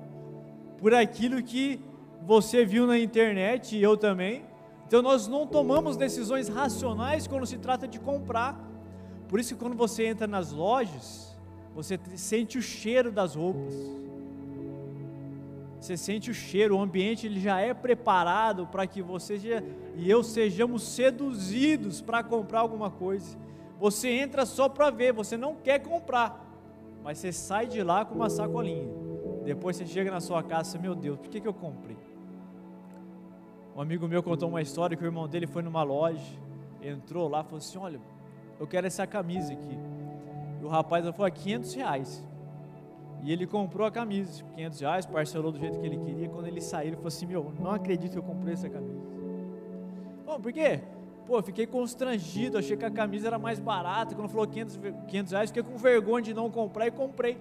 por 0.78 0.94
aquilo 0.94 1.42
que 1.42 1.80
você 2.22 2.64
viu 2.64 2.86
na 2.86 2.98
internet 2.98 3.76
e 3.76 3.82
eu 3.82 3.96
também. 3.96 4.44
Então 4.86 5.00
nós 5.00 5.26
não 5.28 5.46
tomamos 5.46 5.96
decisões 5.96 6.48
racionais 6.48 7.26
quando 7.26 7.46
se 7.46 7.58
trata 7.58 7.86
de 7.86 7.98
comprar. 7.98 8.58
Por 9.28 9.40
isso 9.40 9.54
que 9.54 9.60
quando 9.60 9.76
você 9.76 10.06
entra 10.06 10.26
nas 10.26 10.52
lojas, 10.52 11.36
você 11.74 11.98
sente 12.16 12.58
o 12.58 12.62
cheiro 12.62 13.10
das 13.10 13.34
roupas. 13.34 13.74
Você 15.82 15.96
sente 15.96 16.30
o 16.30 16.34
cheiro, 16.34 16.76
o 16.76 16.80
ambiente 16.80 17.26
ele 17.26 17.40
já 17.40 17.58
é 17.58 17.74
preparado 17.74 18.68
para 18.68 18.86
que 18.86 19.02
você 19.02 19.64
e 19.96 20.08
eu 20.08 20.22
sejamos 20.22 20.84
seduzidos 20.84 22.00
para 22.00 22.22
comprar 22.22 22.60
alguma 22.60 22.88
coisa. 22.88 23.36
Você 23.80 24.08
entra 24.08 24.46
só 24.46 24.68
para 24.68 24.90
ver, 24.90 25.12
você 25.12 25.36
não 25.36 25.56
quer 25.56 25.80
comprar, 25.80 26.40
mas 27.02 27.18
você 27.18 27.32
sai 27.32 27.66
de 27.66 27.82
lá 27.82 28.04
com 28.04 28.14
uma 28.14 28.30
sacolinha. 28.30 28.88
Depois 29.44 29.74
você 29.74 29.84
chega 29.84 30.08
na 30.08 30.20
sua 30.20 30.40
casa, 30.40 30.78
meu 30.78 30.94
Deus, 30.94 31.18
por 31.18 31.28
que, 31.28 31.40
que 31.40 31.48
eu 31.48 31.54
comprei? 31.54 31.98
Um 33.74 33.80
amigo 33.80 34.06
meu 34.06 34.22
contou 34.22 34.48
uma 34.48 34.62
história 34.62 34.96
que 34.96 35.02
o 35.02 35.06
irmão 35.06 35.26
dele 35.26 35.48
foi 35.48 35.62
numa 35.62 35.82
loja, 35.82 36.22
entrou 36.80 37.26
lá 37.26 37.42
falou 37.42 37.58
assim: 37.58 37.78
Olha, 37.78 38.00
eu 38.60 38.68
quero 38.68 38.86
essa 38.86 39.04
camisa 39.04 39.52
aqui. 39.52 39.76
E 40.60 40.64
o 40.64 40.68
rapaz 40.68 41.04
falou: 41.08 41.28
500 41.28 41.74
reais. 41.74 42.31
E 43.22 43.32
ele 43.32 43.46
comprou 43.46 43.86
a 43.86 43.90
camisa, 43.90 44.42
500 44.56 44.80
reais, 44.80 45.06
parcelou 45.06 45.52
do 45.52 45.58
jeito 45.58 45.78
que 45.78 45.86
ele 45.86 45.96
queria. 45.96 46.28
Quando 46.28 46.46
ele 46.46 46.60
saiu, 46.60 46.88
ele 46.88 46.96
falou 46.96 47.08
assim: 47.08 47.26
Meu, 47.26 47.52
não 47.60 47.70
acredito 47.70 48.12
que 48.12 48.18
eu 48.18 48.22
comprei 48.22 48.54
essa 48.54 48.68
camisa. 48.68 49.00
Bom, 50.26 50.40
por 50.40 50.52
quê? 50.52 50.80
Pô, 51.24 51.40
fiquei 51.40 51.66
constrangido, 51.66 52.58
achei 52.58 52.76
que 52.76 52.84
a 52.84 52.90
camisa 52.90 53.28
era 53.28 53.38
mais 53.38 53.60
barata. 53.60 54.14
Quando 54.14 54.28
falou 54.28 54.46
500, 54.46 54.80
500 55.06 55.32
reais, 55.32 55.50
fiquei 55.50 55.62
com 55.62 55.76
vergonha 55.76 56.22
de 56.22 56.34
não 56.34 56.50
comprar 56.50 56.88
e 56.88 56.90
comprei. 56.90 57.38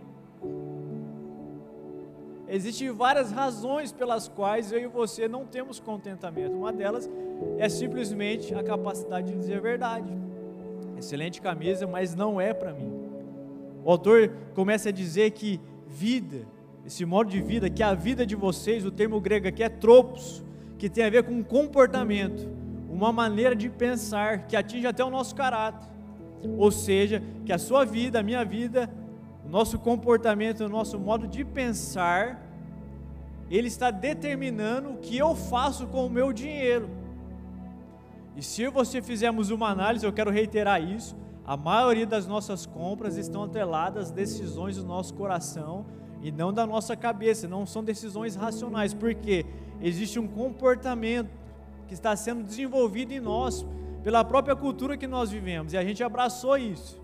Existem 2.47 2.91
várias 2.91 3.31
razões 3.31 3.91
pelas 3.91 4.27
quais 4.27 4.71
eu 4.71 4.79
e 4.79 4.85
você 4.85 5.27
não 5.27 5.45
temos 5.45 5.79
contentamento. 5.79 6.53
Uma 6.53 6.71
delas 6.71 7.09
é 7.57 7.67
simplesmente 7.69 8.53
a 8.53 8.61
capacidade 8.61 9.31
de 9.31 9.38
dizer 9.38 9.55
a 9.55 9.61
verdade. 9.61 10.11
Excelente 10.97 11.41
camisa, 11.41 11.88
mas 11.88 12.13
não 12.13 12.39
é 12.39 12.53
para 12.53 12.73
mim. 12.73 12.91
O 13.83 13.89
autor 13.89 14.31
começa 14.53 14.89
a 14.89 14.91
dizer 14.91 15.31
que 15.31 15.59
vida, 15.91 16.48
esse 16.86 17.05
modo 17.05 17.29
de 17.29 17.41
vida, 17.41 17.69
que 17.69 17.83
a 17.83 17.93
vida 17.93 18.25
de 18.25 18.36
vocês, 18.36 18.86
o 18.86 18.91
termo 18.91 19.19
grego 19.19 19.48
aqui 19.48 19.62
é 19.62 19.69
tropos, 19.69 20.43
que 20.77 20.89
tem 20.89 21.03
a 21.03 21.10
ver 21.10 21.24
com 21.24 21.43
comportamento, 21.43 22.50
uma 22.89 23.12
maneira 23.12 23.55
de 23.55 23.69
pensar 23.69 24.48
que 24.48 24.55
atinge 24.55 24.88
até 24.88 25.03
o 25.03 25.10
nosso 25.10 25.36
caráter. 25.36 25.88
Ou 26.57 26.71
seja, 26.71 27.21
que 27.45 27.53
a 27.53 27.57
sua 27.57 27.86
vida, 27.86 28.19
a 28.19 28.24
minha 28.24 28.43
vida, 28.43 28.89
nosso 29.48 29.77
comportamento, 29.77 30.62
o 30.62 30.69
nosso 30.69 31.00
modo 31.00 31.27
de 31.27 31.45
pensar, 31.45 32.41
ele 33.50 33.67
está 33.67 33.91
determinando 33.91 34.91
o 34.91 34.98
que 34.98 35.17
eu 35.17 35.36
faço 35.36 35.86
com 35.88 36.05
o 36.05 36.10
meu 36.10 36.33
dinheiro. 36.33 36.89
E 38.36 38.41
se 38.41 38.67
você 38.69 39.01
fizermos 39.01 39.51
uma 39.51 39.69
análise, 39.69 40.05
eu 40.05 40.13
quero 40.13 40.31
reiterar 40.31 40.81
isso, 40.81 41.15
a 41.45 41.57
maioria 41.57 42.05
das 42.05 42.27
nossas 42.27 42.65
compras 42.65 43.17
estão 43.17 43.43
atreladas 43.43 44.07
às 44.07 44.12
decisões 44.12 44.77
do 44.77 44.83
nosso 44.83 45.13
coração 45.13 45.86
e 46.21 46.31
não 46.31 46.53
da 46.53 46.67
nossa 46.67 46.95
cabeça, 46.95 47.48
não 47.48 47.65
são 47.65 47.83
decisões 47.83 48.36
racionais, 48.36 48.93
porque 48.93 49.45
existe 49.81 50.19
um 50.19 50.27
comportamento 50.27 51.29
que 51.88 51.93
está 51.93 52.15
sendo 52.15 52.43
desenvolvido 52.43 53.12
em 53.12 53.19
nós 53.19 53.65
pela 54.03 54.24
própria 54.24 54.55
cultura 54.55 54.95
que 54.95 55.07
nós 55.07 55.31
vivemos 55.31 55.74
e 55.74 55.77
a 55.77 55.83
gente 55.83 56.03
abraçou 56.03 56.57
isso. 56.57 57.01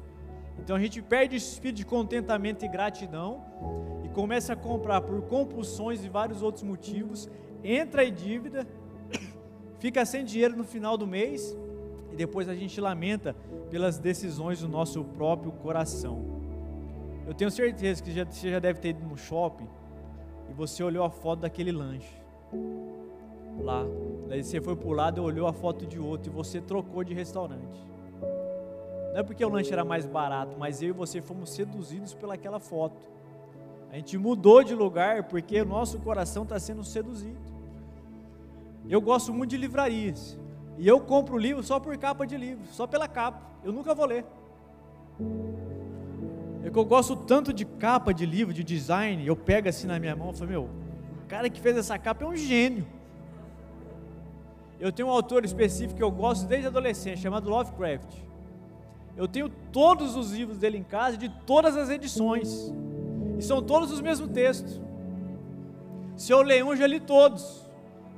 Então 0.60 0.76
a 0.76 0.80
gente 0.80 1.02
perde 1.02 1.36
esse 1.36 1.54
espírito 1.54 1.78
de 1.78 1.86
contentamento 1.86 2.64
e 2.64 2.68
gratidão 2.68 3.44
e 4.04 4.10
começa 4.10 4.54
a 4.54 4.56
comprar 4.56 5.02
por 5.02 5.22
compulsões 5.24 6.04
e 6.04 6.10
vários 6.10 6.42
outros 6.42 6.64
motivos, 6.64 7.30
entra 7.64 8.06
em 8.06 8.14
dívida, 8.14 8.68
fica 9.80 10.06
sem 10.06 10.24
dinheiro 10.24 10.56
no 10.56 10.64
final 10.64 10.96
do 10.96 11.08
mês 11.08 11.56
depois 12.18 12.50
a 12.50 12.56
gente 12.56 12.82
lamenta 12.82 13.34
pelas 13.70 14.00
decisões 14.00 14.60
do 14.60 14.68
nosso 14.68 15.04
próprio 15.04 15.52
coração. 15.52 16.26
Eu 17.26 17.34
tenho 17.34 17.52
certeza 17.52 18.02
que 18.02 18.12
você 18.12 18.50
já 18.50 18.60
deve 18.60 18.80
ter 18.80 18.90
ido 18.90 19.06
no 19.06 19.18
shopping 19.18 19.68
e 20.50 20.54
você 20.54 20.84
olhou 20.84 21.06
a 21.06 21.10
foto 21.10 21.42
daquele 21.42 21.72
lanche 21.72 22.18
lá. 23.62 23.86
Daí 24.28 24.44
você 24.44 24.60
foi 24.60 24.76
para 24.76 24.88
o 24.88 24.92
lado 24.92 25.22
e 25.22 25.24
olhou 25.24 25.48
a 25.48 25.54
foto 25.54 25.86
de 25.86 26.00
outro 26.00 26.32
e 26.32 26.34
você 26.34 26.60
trocou 26.60 27.04
de 27.04 27.14
restaurante. 27.14 27.86
Não 29.12 29.20
é 29.20 29.24
porque 29.24 29.44
o 29.44 29.50
lanche 29.50 29.72
era 29.72 29.86
mais 29.86 30.06
barato, 30.06 30.58
mas 30.58 30.82
eu 30.82 30.90
e 30.90 30.92
você 30.92 31.22
fomos 31.22 31.52
seduzidos 31.52 32.14
pelaquela 32.14 32.60
foto. 32.60 33.02
A 33.92 33.96
gente 33.96 34.18
mudou 34.18 34.64
de 34.64 34.76
lugar 34.76 35.24
porque 35.24 35.62
o 35.62 35.66
nosso 35.66 36.00
coração 36.00 36.44
está 36.44 36.60
sendo 36.60 36.84
seduzido. 36.84 37.40
Eu 38.88 39.02
gosto 39.02 39.34
muito 39.34 39.52
de 39.52 39.58
livrarias. 39.58 40.40
E 40.78 40.88
eu 40.88 41.00
compro 41.00 41.38
livro 41.38 41.64
só 41.64 41.80
por 41.80 41.98
capa 41.98 42.26
de 42.26 42.38
livro, 42.38 42.66
só 42.72 42.86
pela 42.86 43.08
capa. 43.08 43.42
Eu 43.64 43.72
nunca 43.72 43.96
vou 43.96 44.06
ler. 44.06 44.26
É 46.64 46.70
que 46.70 46.78
eu 46.78 46.86
gosto 46.86 47.16
tanto 47.16 47.52
de 47.52 47.66
capa 47.66 48.14
de 48.14 48.26
livro, 48.26 48.54
de 48.54 48.64
design, 48.64 49.26
eu 49.26 49.36
pego 49.36 49.70
assim 49.70 49.88
na 49.88 49.98
minha 50.00 50.16
mão 50.16 50.32
e 50.32 50.34
falo, 50.34 50.50
meu, 50.50 50.64
o 50.64 51.28
cara 51.28 51.50
que 51.50 51.60
fez 51.60 51.78
essa 51.78 51.98
capa 51.98 52.24
é 52.24 52.28
um 52.28 52.36
gênio. 52.36 52.86
Eu 54.80 54.92
tenho 54.92 55.08
um 55.08 55.12
autor 55.12 55.44
específico 55.44 55.96
que 55.96 56.04
eu 56.04 56.12
gosto 56.12 56.46
desde 56.46 56.68
adolescente, 56.68 57.20
chamado 57.20 57.50
Lovecraft. 57.50 58.28
Eu 59.16 59.28
tenho 59.28 59.50
todos 59.50 60.16
os 60.16 60.32
livros 60.32 60.60
dele 60.60 60.78
em 60.78 60.84
casa, 60.84 61.18
de 61.18 61.30
todas 61.30 61.76
as 61.76 61.90
edições. 61.90 62.72
E 63.40 63.42
são 63.42 63.64
todos 63.64 63.92
os 63.92 64.00
mesmos 64.00 64.30
textos. 64.30 64.80
Se 66.16 66.32
eu 66.32 66.42
ler 66.44 66.64
um, 66.64 66.76
já 66.76 66.86
li 66.86 67.00
todos. 67.00 67.68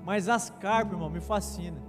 Mas 0.04 0.28
as 0.28 0.50
carpas, 0.50 0.94
irmão, 0.94 1.10
me 1.10 1.22
fascina. 1.22 1.89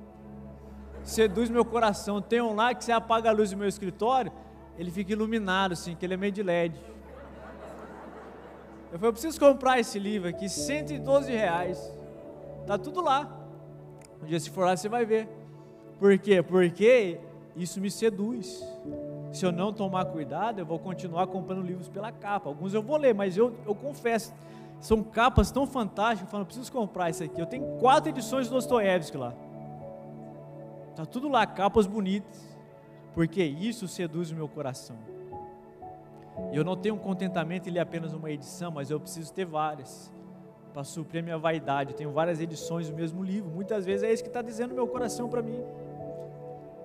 Seduz 1.02 1.48
meu 1.48 1.64
coração. 1.64 2.20
Tem 2.20 2.40
um 2.40 2.54
lá 2.54 2.74
que 2.74 2.84
você 2.84 2.92
apaga 2.92 3.30
a 3.30 3.32
luz 3.32 3.50
do 3.50 3.56
meu 3.56 3.68
escritório, 3.68 4.32
ele 4.78 4.90
fica 4.90 5.12
iluminado, 5.12 5.72
assim, 5.72 5.94
que 5.94 6.04
ele 6.04 6.14
é 6.14 6.16
meio 6.16 6.32
de 6.32 6.42
LED. 6.42 6.80
Eu 8.92 8.98
falei, 8.98 9.08
eu 9.08 9.12
preciso 9.12 9.38
comprar 9.38 9.78
esse 9.78 9.98
livro 9.98 10.28
aqui, 10.28 10.48
112 10.48 11.30
reais. 11.30 11.92
Tá 12.66 12.76
tudo 12.76 13.00
lá. 13.00 13.30
Um 14.22 14.26
dia 14.26 14.40
se 14.40 14.50
for 14.50 14.64
lá, 14.64 14.76
você 14.76 14.88
vai 14.88 15.04
ver. 15.04 15.28
Por 15.98 16.18
quê? 16.18 16.42
Porque 16.42 17.18
isso 17.54 17.80
me 17.80 17.90
seduz. 17.90 18.64
Se 19.32 19.46
eu 19.46 19.52
não 19.52 19.72
tomar 19.72 20.06
cuidado, 20.06 20.58
eu 20.58 20.66
vou 20.66 20.78
continuar 20.78 21.26
comprando 21.28 21.62
livros 21.62 21.88
pela 21.88 22.10
capa. 22.10 22.48
Alguns 22.48 22.74
eu 22.74 22.82
vou 22.82 22.96
ler, 22.96 23.14
mas 23.14 23.36
eu, 23.36 23.54
eu 23.66 23.74
confesso, 23.74 24.32
são 24.80 25.02
capas 25.02 25.50
tão 25.50 25.66
fantásticas, 25.66 26.26
eu 26.26 26.30
falo, 26.30 26.44
preciso 26.44 26.72
comprar 26.72 27.10
isso 27.10 27.22
aqui. 27.22 27.40
Eu 27.40 27.46
tenho 27.46 27.64
quatro 27.78 28.08
edições 28.08 28.48
do 28.48 28.54
Dostoiévski 28.54 29.16
lá. 29.16 29.34
Tá 31.00 31.06
tudo 31.06 31.30
lá, 31.30 31.46
capas 31.46 31.86
bonitas. 31.86 32.46
Porque 33.14 33.42
isso 33.42 33.88
seduz 33.88 34.30
o 34.30 34.34
meu 34.34 34.46
coração. 34.46 34.98
Eu 36.52 36.62
não 36.62 36.76
tenho 36.76 36.94
contentamento 36.98 37.70
em 37.70 37.72
ler 37.72 37.80
apenas 37.80 38.12
uma 38.12 38.30
edição, 38.30 38.70
mas 38.70 38.90
eu 38.90 39.00
preciso 39.00 39.32
ter 39.32 39.46
várias 39.46 40.12
para 40.74 40.84
suprir 40.84 41.22
a 41.22 41.24
minha 41.24 41.38
vaidade. 41.38 41.92
Eu 41.92 41.96
tenho 41.96 42.12
várias 42.12 42.38
edições 42.38 42.90
do 42.90 42.94
mesmo 42.94 43.24
livro. 43.24 43.50
Muitas 43.50 43.86
vezes 43.86 44.02
é 44.02 44.12
isso 44.12 44.22
que 44.22 44.28
está 44.28 44.42
dizendo 44.42 44.74
meu 44.74 44.86
coração 44.86 45.26
para 45.26 45.40
mim. 45.40 45.64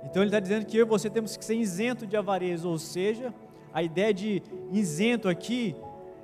Então 0.06 0.24
ele 0.24 0.30
está 0.30 0.40
dizendo 0.40 0.66
que 0.66 0.78
eu 0.78 0.86
e 0.86 0.90
você 0.90 1.10
temos 1.10 1.36
que 1.36 1.44
ser 1.44 1.56
isento 1.56 2.08
de 2.08 2.16
avareza, 2.16 2.70
ou 2.70 2.78
seja, 2.78 3.34
a 3.74 3.84
ideia 3.84 4.14
de 4.14 4.42
isento 4.72 5.28
aqui 5.28 5.76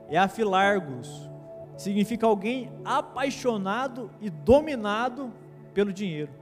é 0.07 0.17
afilargos, 0.17 1.29
significa 1.75 2.25
alguém 2.25 2.71
apaixonado 2.85 4.09
e 4.21 4.29
dominado 4.29 5.33
pelo 5.73 5.91
dinheiro. 5.91 6.40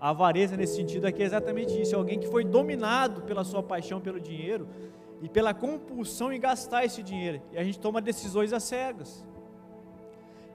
A 0.00 0.10
avareza 0.10 0.56
nesse 0.56 0.76
sentido 0.76 1.06
aqui 1.06 1.22
é 1.22 1.26
exatamente 1.26 1.80
isso, 1.80 1.94
é 1.94 1.98
alguém 1.98 2.18
que 2.18 2.28
foi 2.28 2.44
dominado 2.44 3.22
pela 3.22 3.42
sua 3.42 3.62
paixão 3.62 4.00
pelo 4.00 4.20
dinheiro 4.20 4.68
e 5.20 5.28
pela 5.28 5.52
compulsão 5.52 6.32
em 6.32 6.38
gastar 6.38 6.84
esse 6.84 7.02
dinheiro. 7.02 7.40
E 7.52 7.58
a 7.58 7.64
gente 7.64 7.80
toma 7.80 8.00
decisões 8.00 8.52
às 8.52 8.62
cegas. 8.62 9.24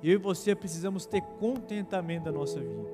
Eu 0.02 0.14
e 0.14 0.18
você 0.18 0.56
precisamos 0.56 1.06
ter 1.06 1.22
contentamento 1.40 2.26
da 2.26 2.32
nossa 2.32 2.60
vida. 2.60 2.90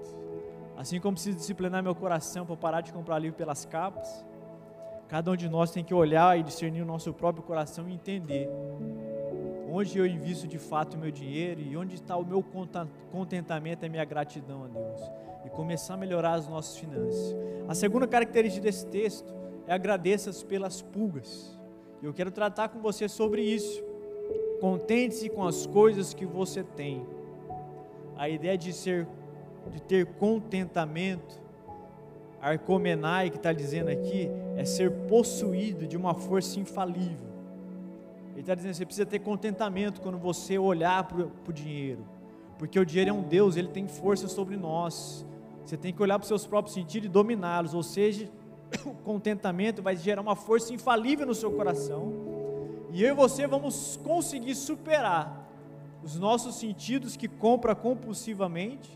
Assim 0.76 1.00
como 1.00 1.16
preciso 1.16 1.38
disciplinar 1.38 1.84
meu 1.84 1.94
coração 1.94 2.46
para 2.46 2.56
parar 2.56 2.82
de 2.82 2.94
comprar 2.94 3.20
livro 3.20 3.38
pelas 3.38 3.66
capas, 3.66 4.26
cada 5.08 5.30
um 5.32 5.36
de 5.36 5.50
nós 5.50 5.72
tem 5.72 5.84
que 5.84 5.94
olhar 5.94 6.40
e 6.40 6.44
discernir 6.44 6.82
o 6.82 6.86
nosso 6.86 7.14
próprio 7.14 7.44
coração 7.44 7.88
e 7.90 7.94
entender 7.94 8.50
onde 9.72 9.98
eu 9.98 10.06
invisto 10.06 10.48
de 10.48 10.58
fato 10.58 10.96
o 10.96 10.98
meu 10.98 11.12
dinheiro 11.12 11.62
e 11.62 11.76
onde 11.78 11.96
está 11.96 12.16
o 12.18 12.26
meu 12.26 12.44
contentamento 13.12 13.84
e 13.84 13.86
a 13.86 13.90
minha 13.90 14.06
gratidão 14.06 14.66
a 14.66 14.68
Deus. 14.68 15.02
E 15.46 15.50
começar 15.50 15.94
a 15.94 15.98
melhorar 15.98 16.34
as 16.34 16.48
nossas 16.48 16.78
finanças. 16.78 17.36
A 17.68 17.74
segunda 17.74 18.08
característica 18.08 18.64
desse 18.64 18.86
texto 18.86 19.34
é 19.68 19.74
agradeça 19.74 20.32
pelas 20.46 20.82
pulgas. 20.82 21.58
E 22.02 22.06
eu 22.06 22.14
quero 22.14 22.32
tratar 22.32 22.70
com 22.70 22.80
você 22.80 23.08
sobre 23.08 23.42
isso. 23.42 23.84
Contente-se 24.60 25.30
com 25.30 25.46
as 25.46 25.66
coisas 25.66 26.14
que 26.14 26.26
você 26.26 26.64
tem. 26.64 27.06
A 28.18 28.28
ideia 28.28 28.58
de 28.58 28.74
ser, 28.74 29.08
de 29.72 29.82
ter 29.82 30.06
contentamento, 30.06 31.40
Arcomenai 32.42 33.30
que 33.30 33.36
está 33.36 33.52
dizendo 33.52 33.90
aqui, 33.90 34.30
é 34.56 34.64
ser 34.64 34.92
possuído 35.08 35.86
de 35.86 35.98
uma 35.98 36.14
força 36.14 36.60
infalível. 36.60 37.29
Ele 38.40 38.44
está 38.44 38.56
dizendo 38.56 38.74
você 38.74 38.86
precisa 38.86 39.06
ter 39.06 39.20
contentamento 39.20 40.00
quando 40.00 40.18
você 40.18 40.58
olhar 40.58 41.04
para 41.04 41.28
o 41.46 41.52
dinheiro, 41.52 42.06
porque 42.58 42.80
o 42.80 42.86
dinheiro 42.86 43.10
é 43.10 43.14
um 43.14 43.22
Deus, 43.22 43.58
ele 43.58 43.68
tem 43.68 43.86
força 43.86 44.30
sobre 44.30 44.56
nós. 44.56 45.26
Você 45.66 45.76
tem 45.76 45.92
que 45.92 46.02
olhar 46.02 46.18
para 46.18 46.24
os 46.24 46.30
seus 46.30 46.48
próprios 46.48 46.74
sentidos 46.74 47.08
e 47.08 47.12
dominá-los, 47.12 47.74
ou 47.74 47.84
seja, 47.84 48.30
o 48.86 48.94
contentamento 49.04 49.82
vai 49.82 49.98
gerar 49.98 50.22
uma 50.22 50.38
força 50.38 50.74
infalível 50.74 51.28
no 51.28 51.36
seu 51.36 51.52
coração. 51.52 52.14
E 52.94 53.04
eu 53.04 53.10
e 53.10 53.14
você 53.14 53.46
vamos 53.46 54.00
conseguir 54.06 54.56
superar 54.56 55.46
os 56.02 56.18
nossos 56.18 56.56
sentidos 56.56 57.18
que 57.18 57.28
compra 57.28 57.76
compulsivamente 57.76 58.90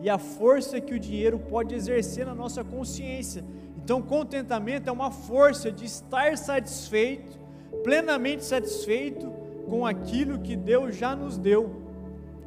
e 0.00 0.08
a 0.08 0.16
força 0.16 0.80
que 0.80 0.94
o 0.94 1.00
dinheiro 1.00 1.40
pode 1.40 1.74
exercer 1.74 2.24
na 2.24 2.36
nossa 2.36 2.62
consciência. 2.62 3.44
Então, 3.76 4.00
contentamento 4.00 4.88
é 4.88 4.92
uma 4.92 5.10
força 5.10 5.72
de 5.72 5.84
estar 5.84 6.38
satisfeito, 6.38 7.45
plenamente 7.82 8.44
satisfeito 8.44 9.30
com 9.68 9.84
aquilo 9.84 10.38
que 10.38 10.56
Deus 10.56 10.96
já 10.96 11.14
nos 11.14 11.36
deu. 11.36 11.82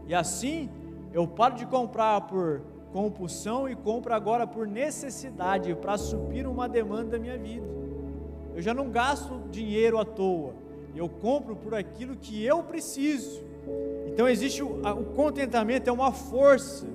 E 0.08 0.14
assim, 0.14 0.70
eu 1.14 1.28
paro 1.28 1.56
de 1.56 1.66
comprar 1.66 2.22
por 2.22 2.62
compulsão 2.92 3.70
e 3.70 3.76
compro 3.76 4.14
agora 4.14 4.48
por 4.48 4.68
necessidade, 4.68 5.74
para 5.76 5.98
suprir 5.98 6.48
uma 6.48 6.68
demanda 6.68 7.12
da 7.12 7.20
minha 7.20 7.38
vida. 7.38 7.68
Eu 8.56 8.62
já 8.62 8.74
não 8.74 8.90
gasto 8.90 9.42
dinheiro 9.52 10.00
à 10.00 10.06
toa, 10.06 10.54
eu 10.96 11.08
compro 11.08 11.56
por 11.56 11.74
aquilo 11.76 12.16
que 12.16 12.44
eu 12.44 12.64
preciso. 12.64 13.44
Então 14.08 14.28
existe 14.28 14.64
o, 14.64 14.82
o 14.82 15.06
contentamento, 15.16 15.88
é 15.88 15.94
uma 15.94 16.12
força 16.12 16.88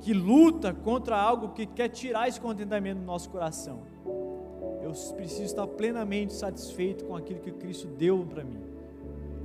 que 0.00 0.12
luta 0.12 0.72
contra 0.72 1.16
algo 1.16 1.50
que 1.50 1.66
quer 1.66 1.88
tirar 1.88 2.28
esse 2.28 2.40
contentamento 2.40 2.98
do 2.98 3.04
nosso 3.04 3.28
coração. 3.30 3.80
Eu 4.90 5.14
preciso 5.14 5.44
estar 5.44 5.66
plenamente 5.68 6.32
satisfeito 6.32 7.04
com 7.04 7.14
aquilo 7.14 7.38
que 7.38 7.52
Cristo 7.52 7.86
deu 7.86 8.26
para 8.28 8.42
mim. 8.42 8.58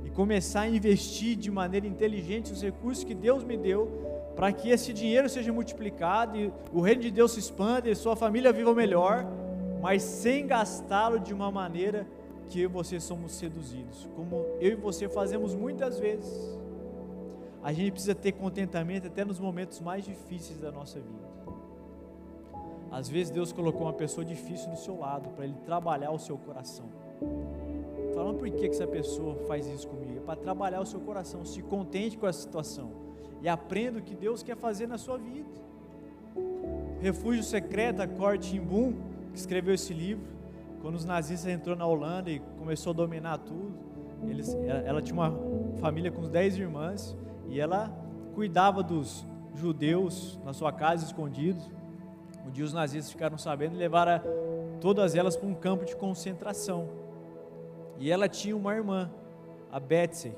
E 0.04 0.10
começar 0.10 0.62
a 0.62 0.68
investir 0.68 1.36
de 1.36 1.50
maneira 1.52 1.86
inteligente 1.86 2.52
os 2.52 2.62
recursos 2.62 3.04
que 3.04 3.14
Deus 3.14 3.44
me 3.44 3.56
deu, 3.56 3.86
para 4.34 4.50
que 4.52 4.70
esse 4.70 4.92
dinheiro 4.92 5.28
seja 5.28 5.52
multiplicado 5.52 6.36
e 6.36 6.52
o 6.72 6.80
reino 6.80 7.02
de 7.02 7.12
Deus 7.12 7.32
se 7.32 7.38
expanda 7.38 7.88
e 7.88 7.94
sua 7.94 8.16
família 8.16 8.52
viva 8.52 8.74
melhor, 8.74 9.24
mas 9.80 10.02
sem 10.02 10.46
gastá-lo 10.46 11.20
de 11.20 11.32
uma 11.32 11.50
maneira 11.50 12.06
que 12.48 12.60
eu 12.60 12.64
e 12.64 12.72
você 12.72 12.98
somos 12.98 13.32
seduzidos, 13.32 14.08
como 14.16 14.44
eu 14.60 14.72
e 14.72 14.74
você 14.74 15.08
fazemos 15.08 15.54
muitas 15.54 15.98
vezes. 15.98 16.58
A 17.62 17.72
gente 17.72 17.92
precisa 17.92 18.14
ter 18.16 18.32
contentamento 18.32 19.06
até 19.06 19.24
nos 19.24 19.38
momentos 19.38 19.80
mais 19.80 20.04
difíceis 20.04 20.58
da 20.58 20.72
nossa 20.72 20.98
vida. 20.98 21.35
Às 22.90 23.08
vezes 23.08 23.30
Deus 23.30 23.52
colocou 23.52 23.82
uma 23.82 23.92
pessoa 23.92 24.24
difícil 24.24 24.70
do 24.70 24.76
seu 24.76 24.98
lado 24.98 25.30
para 25.30 25.44
ele 25.44 25.56
trabalhar 25.64 26.10
o 26.10 26.18
seu 26.18 26.38
coração. 26.38 26.86
Fala, 28.14 28.32
por 28.32 28.48
que, 28.48 28.68
que 28.68 28.74
essa 28.74 28.86
pessoa 28.86 29.36
faz 29.46 29.66
isso 29.66 29.88
comigo? 29.88 30.18
É 30.18 30.20
para 30.20 30.36
trabalhar 30.36 30.80
o 30.80 30.86
seu 30.86 31.00
coração, 31.00 31.44
se 31.44 31.62
contente 31.62 32.16
com 32.16 32.26
a 32.26 32.32
situação 32.32 32.90
e 33.42 33.48
aprenda 33.48 33.98
o 33.98 34.02
que 34.02 34.14
Deus 34.14 34.42
quer 34.42 34.56
fazer 34.56 34.86
na 34.86 34.96
sua 34.96 35.18
vida. 35.18 35.48
Refúgio 37.00 37.42
Secreto, 37.42 38.06
Corte 38.16 38.58
Boom, 38.58 38.94
que 39.32 39.38
escreveu 39.38 39.74
esse 39.74 39.92
livro, 39.92 40.24
quando 40.80 40.94
os 40.94 41.04
nazistas 41.04 41.52
entrou 41.52 41.76
na 41.76 41.86
Holanda 41.86 42.30
e 42.30 42.40
começou 42.58 42.92
a 42.92 42.94
dominar 42.94 43.38
tudo, 43.38 43.74
eles, 44.22 44.54
ela, 44.54 44.80
ela 44.80 45.02
tinha 45.02 45.14
uma 45.14 45.32
família 45.78 46.10
com 46.10 46.22
10 46.22 46.58
irmãs 46.58 47.16
e 47.48 47.60
ela 47.60 47.92
cuidava 48.34 48.82
dos 48.82 49.26
judeus 49.54 50.38
na 50.44 50.52
sua 50.52 50.72
casa 50.72 51.04
escondidos. 51.04 51.70
Um 52.46 52.50
dia 52.50 52.64
os 52.64 52.72
nazistas 52.72 53.10
ficaram 53.10 53.36
sabendo 53.36 53.74
e 53.74 53.78
levaram 53.78 54.22
todas 54.80 55.14
elas 55.14 55.36
para 55.36 55.48
um 55.48 55.54
campo 55.54 55.84
de 55.84 55.96
concentração. 55.96 56.88
E 57.98 58.10
ela 58.10 58.28
tinha 58.28 58.56
uma 58.56 58.74
irmã, 58.74 59.10
a 59.72 59.80
Betsy. 59.80 60.32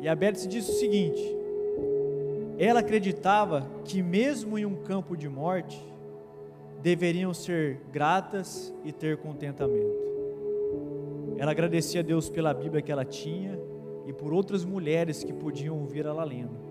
E 0.00 0.08
a 0.08 0.14
Betsy 0.14 0.46
disse 0.46 0.70
o 0.70 0.74
seguinte: 0.74 1.22
ela 2.58 2.80
acreditava 2.80 3.66
que 3.84 4.02
mesmo 4.02 4.58
em 4.58 4.66
um 4.66 4.76
campo 4.76 5.16
de 5.16 5.28
morte, 5.28 5.82
deveriam 6.82 7.32
ser 7.32 7.80
gratas 7.92 8.74
e 8.84 8.92
ter 8.92 9.16
contentamento. 9.16 10.06
Ela 11.38 11.50
agradecia 11.50 12.00
a 12.00 12.04
Deus 12.04 12.28
pela 12.28 12.54
Bíblia 12.54 12.82
que 12.82 12.92
ela 12.92 13.04
tinha 13.04 13.58
e 14.06 14.12
por 14.12 14.32
outras 14.32 14.64
mulheres 14.64 15.22
que 15.22 15.32
podiam 15.32 15.78
ouvir 15.78 16.06
ela 16.06 16.24
lendo. 16.24 16.65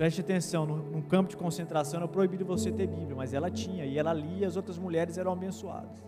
Preste 0.00 0.22
atenção, 0.22 0.64
num 0.64 1.02
campo 1.02 1.28
de 1.28 1.36
concentração 1.36 2.00
era 2.00 2.08
proibido 2.08 2.42
você 2.42 2.72
ter 2.72 2.86
Bíblia, 2.86 3.14
mas 3.14 3.34
ela 3.34 3.50
tinha, 3.50 3.84
e 3.84 3.98
ela 3.98 4.14
lia, 4.14 4.48
as 4.48 4.56
outras 4.56 4.78
mulheres 4.78 5.18
eram 5.18 5.30
abençoadas. 5.30 6.02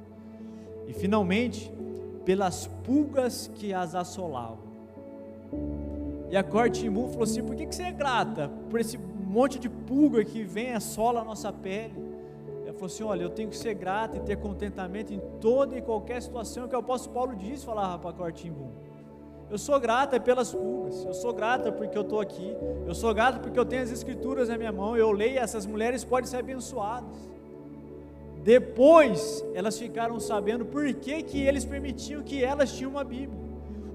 E 0.89 0.95
finalmente, 0.95 1.71
pelas 2.25 2.67
pulgas 2.67 3.51
que 3.55 3.75
as 3.75 3.95
assolavam. 3.95 4.65
E 6.31 6.37
a 6.39 6.43
corte 6.43 6.87
imu 6.87 7.09
falou 7.09 7.25
assim: 7.25 7.43
por 7.43 7.55
que, 7.55 7.67
que 7.67 7.75
você 7.75 7.83
é 7.83 7.93
grata 7.93 8.51
por 8.71 8.81
esse 8.81 8.97
monte 8.97 9.59
de 9.59 9.69
pulga 9.69 10.25
que 10.25 10.43
vem 10.43 10.73
assola 10.73 11.21
a 11.21 11.25
nossa 11.25 11.53
pele? 11.53 11.93
Ela 12.65 12.73
falou 12.73 12.87
assim: 12.87 13.03
olha, 13.03 13.25
eu 13.25 13.29
tenho 13.29 13.51
que 13.51 13.57
ser 13.59 13.75
grata 13.75 14.17
e 14.17 14.21
ter 14.21 14.37
contentamento 14.37 15.13
em 15.13 15.21
toda 15.39 15.77
e 15.77 15.83
qualquer 15.83 16.23
situação 16.23 16.67
que 16.67 16.75
o 16.75 16.79
apóstolo 16.79 17.13
Paulo 17.13 17.37
diz, 17.37 17.63
falava 17.63 17.99
para 17.99 18.09
a 18.09 18.15
corte 18.15 18.49
imu. 18.49 18.73
Eu 19.53 19.59
sou 19.59 19.79
grata 19.79 20.19
pelas 20.19 20.51
pulgas, 20.51 21.05
eu 21.05 21.13
sou 21.13 21.31
grata 21.31 21.71
porque 21.71 21.97
eu 21.97 22.01
estou 22.01 22.21
aqui, 22.21 22.57
eu 22.87 22.95
sou 22.95 23.13
grata 23.13 23.39
porque 23.39 23.59
eu 23.59 23.67
tenho 23.67 23.83
as 23.83 23.91
escrituras 23.91 24.49
na 24.49 24.57
minha 24.57 24.73
mão, 24.73 24.97
eu 24.97 25.13
leio, 25.13 25.39
essas 25.39 25.67
mulheres 25.67 26.03
podem 26.03 26.27
ser 26.27 26.39
abençoadas. 26.39 27.19
Depois 28.43 29.45
elas 29.53 29.79
ficaram 29.79 30.19
sabendo 30.19 30.65
por 30.65 30.91
que, 30.95 31.23
que 31.23 31.43
eles 31.43 31.67
permitiam 31.67 32.23
que 32.23 32.43
elas 32.43 32.73
tinham 32.73 32.93
uma 32.93 33.05
Bíblia. 33.05 33.39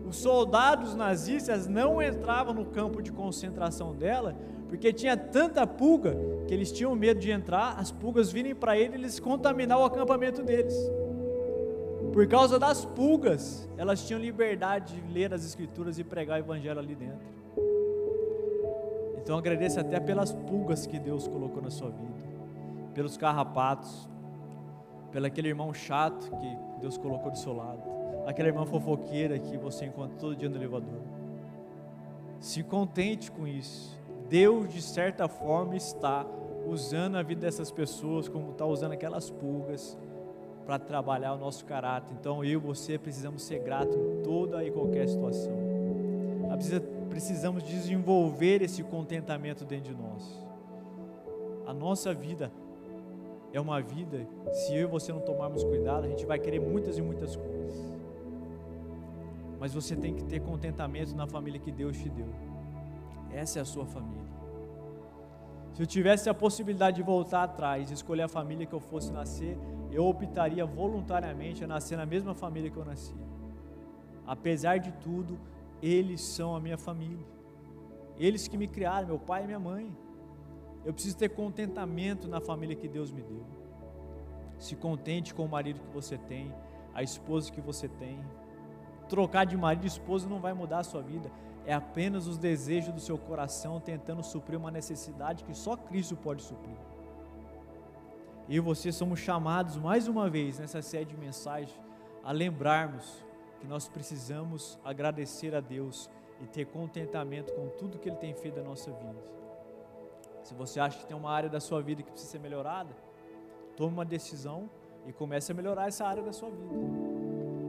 Os 0.07 0.17
soldados 0.17 0.93
nazistas 0.93 1.65
não 1.65 1.99
entravam 1.99 2.53
no 2.53 2.65
campo 2.65 3.01
de 3.01 3.11
concentração 3.11 3.95
dela, 3.95 4.35
porque 4.69 4.93
tinha 4.93 5.17
tanta 5.17 5.65
pulga 5.65 6.15
que 6.47 6.53
eles 6.53 6.71
tinham 6.71 6.93
medo 6.93 7.19
de 7.19 7.31
entrar, 7.31 7.79
as 7.79 7.91
pulgas 7.91 8.31
virem 8.31 8.53
para 8.53 8.77
eles 8.77 9.17
e 9.17 9.21
contaminar 9.23 9.79
o 9.79 9.85
acampamento 9.85 10.43
deles. 10.43 10.75
Por 12.13 12.27
causa 12.27 12.57
das 12.57 12.83
pulgas, 12.83 13.69
elas 13.77 14.05
tinham 14.05 14.19
liberdade 14.19 14.99
de 14.99 15.13
ler 15.13 15.33
as 15.33 15.45
escrituras 15.45 15.99
e 15.99 16.03
pregar 16.03 16.39
o 16.39 16.43
evangelho 16.43 16.79
ali 16.79 16.95
dentro. 16.95 17.27
Então 19.17 19.37
agradeça 19.37 19.81
até 19.81 19.99
pelas 19.99 20.31
pulgas 20.31 20.85
que 20.85 20.97
Deus 20.97 21.27
colocou 21.27 21.61
na 21.61 21.69
sua 21.69 21.89
vida, 21.89 22.23
pelos 22.93 23.17
carrapatos, 23.17 24.07
pelo 25.11 25.25
aquele 25.25 25.49
irmão 25.49 25.73
chato 25.73 26.31
que 26.37 26.79
Deus 26.79 26.97
colocou 26.97 27.31
do 27.31 27.37
seu 27.37 27.53
lado, 27.53 27.81
aquela 28.25 28.47
irmã 28.47 28.65
fofoqueira 28.65 29.37
que 29.37 29.57
você 29.57 29.85
encontra 29.85 30.17
todo 30.17 30.35
dia 30.35 30.49
no 30.49 30.55
elevador. 30.55 31.01
Se 32.39 32.63
contente 32.63 33.31
com 33.31 33.45
isso. 33.45 33.97
Deus, 34.29 34.69
de 34.73 34.81
certa 34.81 35.27
forma, 35.27 35.75
está 35.75 36.25
usando 36.65 37.17
a 37.17 37.23
vida 37.23 37.41
dessas 37.41 37.71
pessoas 37.71 38.27
como 38.27 38.51
está 38.51 38.65
usando 38.65 38.91
aquelas 38.91 39.29
pulgas 39.29 39.97
para 40.67 40.77
trabalhar 40.77 41.33
o 41.33 41.37
nosso 41.37 41.63
caráter. 41.63 42.13
Então 42.19 42.43
eu 42.43 42.51
e 42.51 42.55
você 42.57 42.97
precisamos 42.97 43.41
ser 43.43 43.59
gratos 43.59 43.95
em 43.95 44.21
toda 44.21 44.61
e 44.65 44.69
qualquer 44.69 45.07
situação. 45.07 45.53
Precisamos 47.09 47.63
desenvolver 47.63 48.61
esse 48.61 48.83
contentamento 48.83 49.63
dentro 49.63 49.93
de 49.93 49.99
nós. 49.99 50.45
A 51.65 51.73
nossa 51.73 52.13
vida 52.13 52.51
é 53.53 53.61
uma 53.61 53.81
vida, 53.81 54.27
se 54.51 54.75
eu 54.75 54.81
e 54.81 54.85
você 54.85 55.13
não 55.13 55.21
tomarmos 55.21 55.63
cuidado, 55.63 56.03
a 56.03 56.09
gente 56.09 56.25
vai 56.25 56.37
querer 56.37 56.59
muitas 56.59 56.97
e 56.97 57.01
muitas 57.01 57.35
coisas. 57.37 57.73
Mas 59.59 59.73
você 59.73 59.95
tem 59.95 60.13
que 60.13 60.23
ter 60.25 60.41
contentamento 60.41 61.15
na 61.15 61.25
família 61.25 61.61
que 61.61 61.71
Deus 61.71 61.97
te 61.97 62.09
deu. 62.09 62.27
Essa 63.31 63.59
é 63.59 63.61
a 63.61 63.65
sua 63.65 63.85
família. 63.85 64.27
Se 65.73 65.81
eu 65.81 65.87
tivesse 65.87 66.29
a 66.29 66.33
possibilidade 66.33 66.97
de 66.97 67.03
voltar 67.03 67.43
atrás 67.43 67.89
escolher 67.89 68.23
a 68.23 68.27
família 68.27 68.65
que 68.65 68.73
eu 68.73 68.79
fosse 68.79 69.11
nascer, 69.11 69.57
eu 69.91 70.05
optaria 70.05 70.65
voluntariamente 70.65 71.63
a 71.63 71.67
nascer 71.67 71.97
na 71.97 72.05
mesma 72.05 72.33
família 72.33 72.69
que 72.69 72.77
eu 72.77 72.85
nasci. 72.85 73.15
Apesar 74.25 74.77
de 74.77 74.91
tudo, 74.93 75.39
eles 75.81 76.21
são 76.21 76.55
a 76.55 76.59
minha 76.59 76.77
família. 76.77 77.25
Eles 78.17 78.47
que 78.47 78.57
me 78.57 78.67
criaram, 78.67 79.07
meu 79.07 79.19
pai 79.19 79.43
e 79.43 79.47
minha 79.47 79.59
mãe. 79.59 79.95
Eu 80.83 80.93
preciso 80.93 81.17
ter 81.17 81.29
contentamento 81.29 82.27
na 82.27 82.41
família 82.41 82.75
que 82.75 82.87
Deus 82.87 83.11
me 83.11 83.21
deu. 83.21 83.45
Se 84.57 84.75
contente 84.75 85.33
com 85.33 85.45
o 85.45 85.49
marido 85.49 85.79
que 85.79 85.93
você 85.93 86.17
tem, 86.17 86.53
a 86.93 87.03
esposa 87.03 87.51
que 87.51 87.61
você 87.61 87.87
tem. 87.87 88.19
Trocar 89.07 89.45
de 89.45 89.55
marido 89.55 89.83
e 89.83 89.87
esposa 89.87 90.27
não 90.27 90.39
vai 90.39 90.53
mudar 90.53 90.79
a 90.79 90.83
sua 90.83 91.01
vida. 91.01 91.31
É 91.65 91.73
apenas 91.73 92.27
os 92.27 92.37
desejos 92.37 92.93
do 92.93 92.99
seu 92.99 93.17
coração 93.17 93.79
tentando 93.79 94.23
suprir 94.23 94.57
uma 94.57 94.71
necessidade 94.71 95.43
que 95.43 95.53
só 95.53 95.77
Cristo 95.77 96.15
pode 96.15 96.41
suprir. 96.41 96.77
Eu 98.49 98.55
e 98.55 98.59
você 98.59 98.91
somos 98.93 99.19
chamados 99.19 99.75
mais 99.75 100.07
uma 100.07 100.29
vez 100.29 100.57
nessa 100.57 100.81
série 100.81 101.05
de 101.05 101.17
mensagens 101.17 101.77
a 102.23 102.31
lembrarmos 102.31 103.25
que 103.59 103.67
nós 103.67 103.89
precisamos 103.89 104.79
agradecer 104.85 105.53
a 105.53 105.59
Deus 105.59 106.09
e 106.41 106.45
ter 106.45 106.65
contentamento 106.65 107.53
com 107.53 107.67
tudo 107.69 107.99
que 107.99 108.07
Ele 108.07 108.15
tem 108.15 108.33
feito 108.33 108.57
na 108.57 108.63
nossa 108.63 108.91
vida. 108.91 109.37
Se 110.43 110.53
você 110.53 110.79
acha 110.79 110.97
que 110.99 111.05
tem 111.05 111.17
uma 111.17 111.31
área 111.31 111.49
da 111.49 111.59
sua 111.59 111.81
vida 111.81 112.01
que 112.01 112.09
precisa 112.09 112.31
ser 112.31 112.39
melhorada, 112.39 112.95
tome 113.75 113.93
uma 113.93 114.05
decisão 114.05 114.69
e 115.05 115.11
comece 115.11 115.51
a 115.51 115.55
melhorar 115.55 115.87
essa 115.87 116.05
área 116.05 116.23
da 116.23 116.31
sua 116.31 116.49
vida. 116.49 116.73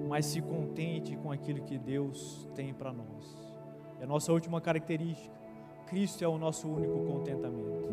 Mas 0.09 0.27
se 0.27 0.41
contente 0.41 1.17
com 1.17 1.33
aquilo 1.33 1.65
que 1.65 1.77
Deus 1.77 2.49
tem 2.55 2.73
para 2.73 2.93
nós. 2.93 3.37
É 4.01 4.05
a 4.05 4.07
nossa 4.07 4.33
última 4.33 4.61
característica. 4.61 5.37
Cristo 5.89 6.23
é 6.23 6.29
o 6.29 6.39
nosso 6.39 6.69
único 6.69 7.05
contentamento. 7.05 7.89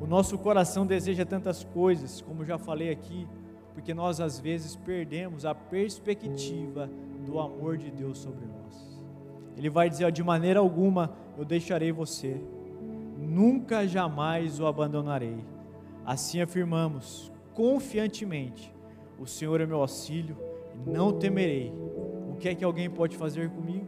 O 0.00 0.06
nosso 0.06 0.38
coração 0.38 0.86
deseja 0.86 1.24
tantas 1.24 1.64
coisas, 1.64 2.20
como 2.20 2.44
já 2.44 2.58
falei 2.58 2.90
aqui, 2.90 3.26
porque 3.72 3.92
nós 3.92 4.20
às 4.20 4.38
vezes 4.38 4.76
perdemos 4.76 5.44
a 5.44 5.54
perspectiva 5.54 6.88
do 7.26 7.38
amor 7.38 7.76
de 7.76 7.90
Deus 7.90 8.18
sobre 8.18 8.46
nós. 8.46 9.02
Ele 9.56 9.70
vai 9.70 9.88
dizer: 9.88 10.10
de 10.12 10.22
maneira 10.22 10.60
alguma 10.60 11.12
eu 11.36 11.44
deixarei 11.44 11.90
você, 11.90 12.40
nunca 13.18 13.86
jamais 13.86 14.60
o 14.60 14.66
abandonarei. 14.66 15.38
Assim 16.04 16.40
afirmamos 16.40 17.32
confiantemente: 17.54 18.72
o 19.18 19.26
Senhor 19.26 19.60
é 19.60 19.66
meu 19.66 19.80
auxílio 19.80 20.36
não 20.86 21.12
temerei. 21.12 21.72
O 22.28 22.36
que 22.36 22.48
é 22.48 22.54
que 22.54 22.64
alguém 22.64 22.90
pode 22.90 23.16
fazer 23.16 23.48
comigo? 23.50 23.86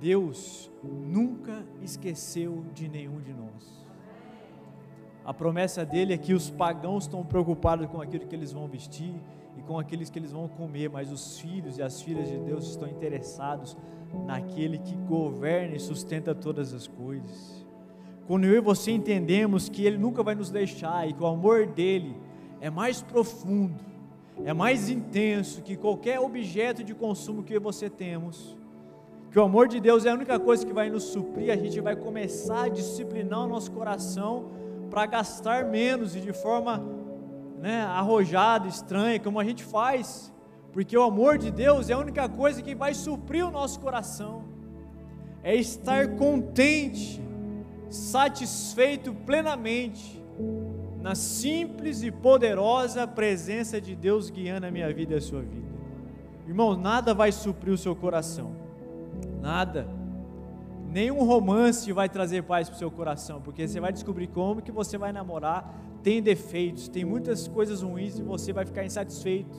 Deus 0.00 0.70
nunca 0.82 1.64
esqueceu 1.82 2.64
de 2.74 2.88
nenhum 2.88 3.20
de 3.20 3.32
nós. 3.32 3.86
A 5.24 5.34
promessa 5.34 5.84
dele 5.84 6.12
é 6.12 6.18
que 6.18 6.34
os 6.34 6.50
pagãos 6.50 7.04
estão 7.04 7.24
preocupados 7.24 7.86
com 7.88 8.00
aquilo 8.00 8.26
que 8.26 8.34
eles 8.34 8.52
vão 8.52 8.68
vestir 8.68 9.14
e 9.56 9.62
com 9.62 9.78
aqueles 9.78 10.08
que 10.08 10.18
eles 10.18 10.32
vão 10.32 10.46
comer, 10.46 10.88
mas 10.88 11.10
os 11.10 11.40
filhos 11.40 11.78
e 11.78 11.82
as 11.82 12.00
filhas 12.00 12.28
de 12.28 12.38
Deus 12.38 12.68
estão 12.68 12.88
interessados 12.88 13.76
naquele 14.24 14.78
que 14.78 14.94
governa 14.94 15.74
e 15.76 15.80
sustenta 15.80 16.34
todas 16.34 16.72
as 16.72 16.86
coisas. 16.86 17.66
Quando 18.26 18.44
eu 18.44 18.54
e 18.54 18.60
você 18.60 18.90
entendemos 18.90 19.68
que 19.68 19.84
Ele 19.84 19.96
nunca 19.96 20.22
vai 20.22 20.34
nos 20.34 20.50
deixar 20.50 21.08
e 21.08 21.12
que 21.12 21.22
o 21.22 21.26
amor 21.26 21.66
dele 21.66 22.16
é 22.60 22.68
mais 22.68 23.02
profundo, 23.02 23.84
é 24.44 24.52
mais 24.52 24.90
intenso 24.90 25.62
que 25.62 25.76
qualquer 25.76 26.20
objeto 26.20 26.84
de 26.84 26.94
consumo 26.94 27.42
que 27.42 27.58
você 27.58 27.88
temos, 27.88 28.56
que 29.30 29.38
o 29.38 29.42
amor 29.42 29.68
de 29.68 29.80
Deus 29.80 30.06
é 30.06 30.10
a 30.10 30.14
única 30.14 30.38
coisa 30.38 30.64
que 30.64 30.72
vai 30.72 30.88
nos 30.88 31.04
suprir, 31.04 31.50
a 31.50 31.56
gente 31.56 31.80
vai 31.80 31.96
começar 31.96 32.64
a 32.64 32.68
disciplinar 32.68 33.40
o 33.40 33.46
nosso 33.46 33.70
coração 33.70 34.50
para 34.90 35.04
gastar 35.06 35.64
menos 35.66 36.14
e 36.16 36.20
de 36.20 36.32
forma 36.32 36.82
né, 37.58 37.82
arrojada, 37.82 38.68
estranha, 38.68 39.20
como 39.20 39.40
a 39.40 39.44
gente 39.44 39.64
faz, 39.64 40.32
porque 40.72 40.96
o 40.96 41.02
amor 41.02 41.38
de 41.38 41.50
Deus 41.50 41.90
é 41.90 41.94
a 41.94 41.98
única 41.98 42.28
coisa 42.28 42.62
que 42.62 42.74
vai 42.74 42.94
suprir 42.94 43.46
o 43.46 43.50
nosso 43.50 43.80
coração, 43.80 44.44
é 45.42 45.54
estar 45.54 46.16
contente, 46.16 47.20
satisfeito 47.90 49.12
plenamente, 49.12 50.24
na 51.00 51.14
simples 51.14 52.02
e 52.02 52.10
poderosa 52.10 53.06
presença 53.06 53.80
de 53.80 53.94
Deus 53.94 54.28
guiando 54.28 54.66
a 54.66 54.70
minha 54.70 54.92
vida 54.92 55.14
e 55.14 55.16
a 55.18 55.20
sua 55.20 55.42
vida. 55.42 55.76
Irmão, 56.48 56.76
nada 56.76 57.12
vai 57.12 57.30
suprir 57.30 57.72
o 57.72 57.78
seu 57.78 57.94
coração 57.94 58.55
Nada. 59.46 59.86
Nenhum 60.90 61.22
romance 61.22 61.92
vai 61.92 62.08
trazer 62.08 62.42
paz 62.42 62.68
para 62.68 62.74
o 62.74 62.78
seu 62.78 62.90
coração, 62.90 63.40
porque 63.40 63.68
você 63.68 63.78
vai 63.78 63.92
descobrir 63.92 64.26
como 64.26 64.60
que 64.60 64.72
você 64.72 64.98
vai 64.98 65.12
namorar, 65.12 65.72
tem 66.02 66.20
defeitos, 66.20 66.88
tem 66.88 67.04
muitas 67.04 67.46
coisas 67.46 67.80
ruins 67.80 68.18
e 68.18 68.22
você 68.22 68.52
vai 68.52 68.64
ficar 68.66 68.84
insatisfeito. 68.84 69.56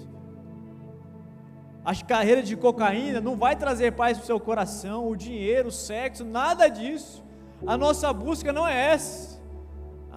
As 1.86 2.04
carreiras 2.04 2.46
de 2.46 2.58
cocaína 2.58 3.22
não 3.22 3.38
vai 3.38 3.56
trazer 3.56 3.94
paz 3.94 4.18
para 4.18 4.26
o 4.26 4.28
seu 4.28 4.40
coração, 4.42 5.08
o 5.08 5.16
dinheiro, 5.16 5.70
o 5.70 5.72
sexo, 5.72 6.26
nada 6.26 6.68
disso. 6.68 7.24
A 7.66 7.78
nossa 7.78 8.12
busca 8.12 8.52
não 8.52 8.68
é 8.68 8.92
essa. 8.92 9.37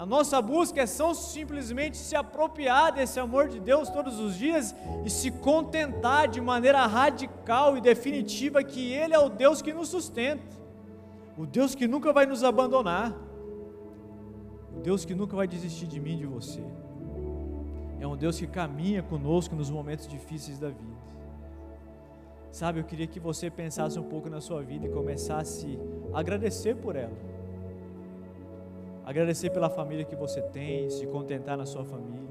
A 0.01 0.05
nossa 0.13 0.41
busca 0.41 0.81
é 0.81 0.87
são 0.87 1.13
simplesmente 1.13 1.95
se 1.95 2.15
apropriar 2.15 2.91
desse 2.91 3.19
amor 3.19 3.47
de 3.47 3.59
Deus 3.59 3.87
todos 3.87 4.19
os 4.19 4.35
dias 4.35 4.75
e 5.05 5.11
se 5.11 5.29
contentar 5.29 6.27
de 6.27 6.41
maneira 6.41 6.87
radical 6.87 7.77
e 7.77 7.81
definitiva 7.81 8.63
que 8.63 8.91
Ele 8.91 9.13
é 9.13 9.19
o 9.19 9.29
Deus 9.29 9.61
que 9.61 9.71
nos 9.71 9.89
sustenta, 9.89 10.57
o 11.37 11.45
Deus 11.45 11.75
que 11.75 11.87
nunca 11.87 12.11
vai 12.11 12.25
nos 12.25 12.43
abandonar, 12.43 13.15
o 14.75 14.79
Deus 14.79 15.05
que 15.05 15.13
nunca 15.13 15.35
vai 15.35 15.47
desistir 15.47 15.85
de 15.85 15.99
mim 15.99 16.13
e 16.13 16.17
de 16.17 16.25
você. 16.25 16.63
É 17.99 18.07
um 18.07 18.17
Deus 18.17 18.39
que 18.39 18.47
caminha 18.47 19.03
conosco 19.03 19.55
nos 19.55 19.69
momentos 19.69 20.07
difíceis 20.07 20.57
da 20.57 20.69
vida. 20.69 20.97
Sabe, 22.51 22.79
eu 22.79 22.83
queria 22.85 23.05
que 23.05 23.19
você 23.19 23.51
pensasse 23.51 23.99
um 23.99 24.09
pouco 24.09 24.31
na 24.31 24.41
sua 24.41 24.63
vida 24.63 24.87
e 24.87 24.89
começasse 24.89 25.77
a 26.11 26.19
agradecer 26.19 26.75
por 26.75 26.95
ela 26.95 27.40
Agradecer 29.05 29.49
pela 29.49 29.69
família 29.69 30.05
que 30.05 30.15
você 30.15 30.41
tem, 30.41 30.89
se 30.89 31.05
contentar 31.07 31.57
na 31.57 31.65
sua 31.65 31.83
família, 31.83 32.29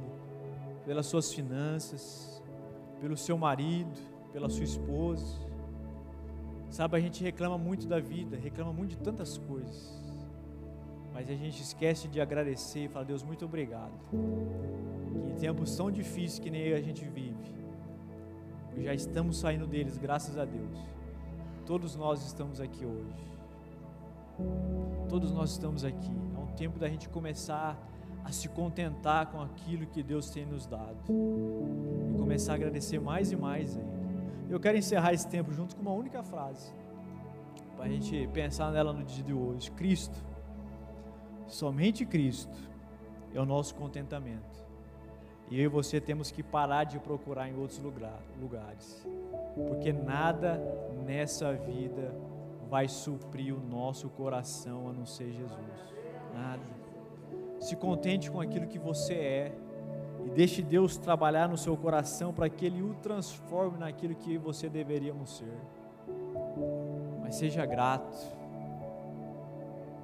pelas 0.85 1.07
suas 1.07 1.33
finanças, 1.33 2.43
pelo 3.01 3.17
seu 3.17 3.37
marido, 3.37 3.99
pela 4.33 4.49
sua 4.49 4.65
esposa. 4.65 5.39
Sabe, 6.71 6.97
a 6.97 7.01
gente 7.01 7.23
reclama 7.23 7.59
muito 7.59 7.89
da 7.89 7.99
vida, 7.99 8.37
reclama 8.37 8.73
muito 8.73 8.91
de 8.91 8.99
tantas 8.99 9.37
coisas. 9.37 10.01
Mas 11.13 11.29
a 11.29 11.35
gente 11.35 11.61
esquece 11.61 12.07
de 12.07 12.21
agradecer 12.21 12.85
e 12.85 12.89
falar, 12.89 13.05
Deus, 13.05 13.23
muito 13.23 13.45
obrigado. 13.45 13.93
Que 15.11 15.31
em 15.31 15.35
tempos 15.35 15.77
tão 15.77 15.91
difíceis 15.91 16.39
que 16.39 16.51
nem 16.51 16.73
a 16.73 16.81
gente 16.81 17.05
vive, 17.05 17.61
já 18.79 18.95
estamos 18.95 19.39
saindo 19.39 19.67
deles, 19.67 19.99
graças 19.99 20.39
a 20.39 20.45
Deus. 20.45 20.79
Todos 21.67 21.97
nós 21.97 22.25
estamos 22.25 22.61
aqui 22.61 22.87
hoje. 22.87 23.31
Todos 25.09 25.33
nós 25.33 25.51
estamos 25.51 25.85
aqui. 25.85 26.11
Tempo 26.57 26.79
da 26.79 26.89
gente 26.89 27.09
começar 27.09 27.79
a 28.25 28.33
se 28.33 28.49
contentar 28.49 29.27
com 29.31 29.41
aquilo 29.41 29.87
que 29.87 30.03
Deus 30.03 30.31
tem 30.31 30.45
nos 30.45 30.67
dado 30.67 30.99
e 31.09 32.19
começar 32.19 32.53
a 32.53 32.55
agradecer 32.57 33.01
mais 33.01 33.33
e 33.33 33.37
mais 33.37 33.77
ainda. 33.77 34.01
Eu 34.49 34.61
quero 34.61 34.77
encerrar 34.77 35.13
esse 35.13 35.29
tempo 35.29 35.53
junto 35.53 35.77
com 35.77 35.83
uma 35.83 35.93
única 35.93 36.23
frase 36.23 36.73
para 37.77 37.87
a 37.87 37.89
gente 37.89 38.29
pensar 38.33 38.71
nela 38.73 38.93
no 38.93 39.05
dia 39.05 39.25
de 39.25 39.33
hoje. 39.33 39.71
Cristo, 39.71 40.19
somente 41.47 42.05
Cristo 42.05 42.59
é 43.33 43.41
o 43.41 43.47
nosso 43.47 43.75
contentamento. 43.75 44.61
E 45.51 45.59
eu 45.59 45.65
e 45.65 45.69
você 45.69 46.01
temos 46.01 46.31
que 46.31 46.43
parar 46.43 46.85
de 46.85 46.99
procurar 46.99 47.49
em 47.49 47.57
outros 47.57 47.81
lugares, 47.81 49.07
porque 49.69 49.93
nada 49.93 50.61
nessa 51.05 51.53
vida 51.55 52.15
vai 52.69 52.87
suprir 52.87 53.53
o 53.53 53.61
nosso 53.61 54.09
coração 54.11 54.89
a 54.89 54.93
não 54.93 55.05
ser 55.05 55.33
Jesus. 55.33 56.00
Nada. 56.41 56.63
Se 57.61 57.77
contente 57.77 58.31
com 58.31 58.41
aquilo 58.41 58.67
que 58.67 58.79
você 58.79 59.15
é 59.15 59.53
e 60.25 60.31
deixe 60.31 60.63
Deus 60.63 60.97
trabalhar 60.97 61.49
no 61.49 61.59
seu 61.59 61.77
coração 61.77 62.33
para 62.33 62.49
que 62.49 62.65
Ele 62.65 62.83
o 62.83 62.95
transforme 62.95 63.79
naquilo 63.79 64.15
que 64.15 64.39
você 64.39 64.69
deveríamos 64.69 65.37
ser. 65.37 65.59
Mas 67.21 67.35
seja 67.35 67.67
grato. 67.67 68.17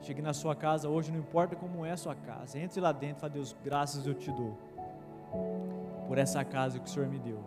Chegue 0.02 0.20
na 0.20 0.34
sua 0.34 0.54
casa 0.54 0.88
hoje, 0.88 1.10
não 1.10 1.18
importa 1.18 1.56
como 1.56 1.84
é 1.84 1.92
a 1.92 1.96
sua 1.96 2.14
casa, 2.14 2.58
entre 2.58 2.80
lá 2.80 2.92
dentro 2.92 3.16
e 3.16 3.20
fala: 3.20 3.32
Deus, 3.32 3.56
graças 3.64 4.06
eu 4.06 4.14
te 4.14 4.30
dou 4.30 4.56
por 6.06 6.18
essa 6.18 6.44
casa 6.44 6.78
que 6.78 6.86
o 6.86 6.88
Senhor 6.88 7.08
me 7.08 7.18
deu, 7.18 7.40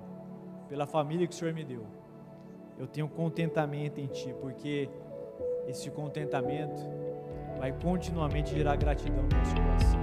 pela 0.67 0.85
família 0.85 1.25
que 1.27 1.33
o 1.33 1.37
Senhor 1.37 1.53
me 1.53 1.63
deu. 1.63 1.85
Eu 2.77 2.87
tenho 2.87 3.07
contentamento 3.07 3.99
em 4.01 4.07
Ti, 4.07 4.33
porque 4.41 4.89
esse 5.67 5.89
contentamento 5.91 6.81
vai 7.59 7.73
continuamente 7.73 8.55
gerar 8.55 8.77
gratidão 8.77 9.23
no 9.23 9.37
nosso 9.37 9.53
coração. 9.53 9.99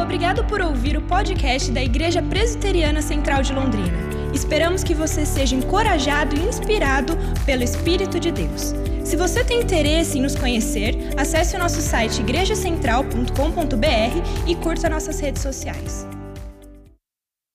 Obrigado 0.00 0.44
por 0.44 0.60
ouvir 0.60 0.96
o 0.96 1.02
podcast 1.02 1.70
da 1.70 1.82
Igreja 1.82 2.22
Presbiteriana 2.22 3.02
Central 3.02 3.42
de 3.42 3.52
Londrina. 3.52 3.98
Esperamos 4.32 4.82
que 4.82 4.94
você 4.94 5.26
seja 5.26 5.54
encorajado 5.54 6.34
e 6.36 6.40
inspirado 6.40 7.14
pelo 7.44 7.62
Espírito 7.62 8.18
de 8.18 8.32
Deus. 8.32 8.74
Se 9.04 9.16
você 9.16 9.44
tem 9.44 9.60
interesse 9.60 10.18
em 10.18 10.22
nos 10.22 10.34
conhecer, 10.34 10.96
acesse 11.16 11.54
o 11.54 11.58
nosso 11.58 11.80
site 11.80 12.20
igrejacentral.com.br 12.20 14.48
e 14.48 14.56
curta 14.56 14.88
nossas 14.88 15.20
redes 15.20 15.42
sociais. 15.42 16.06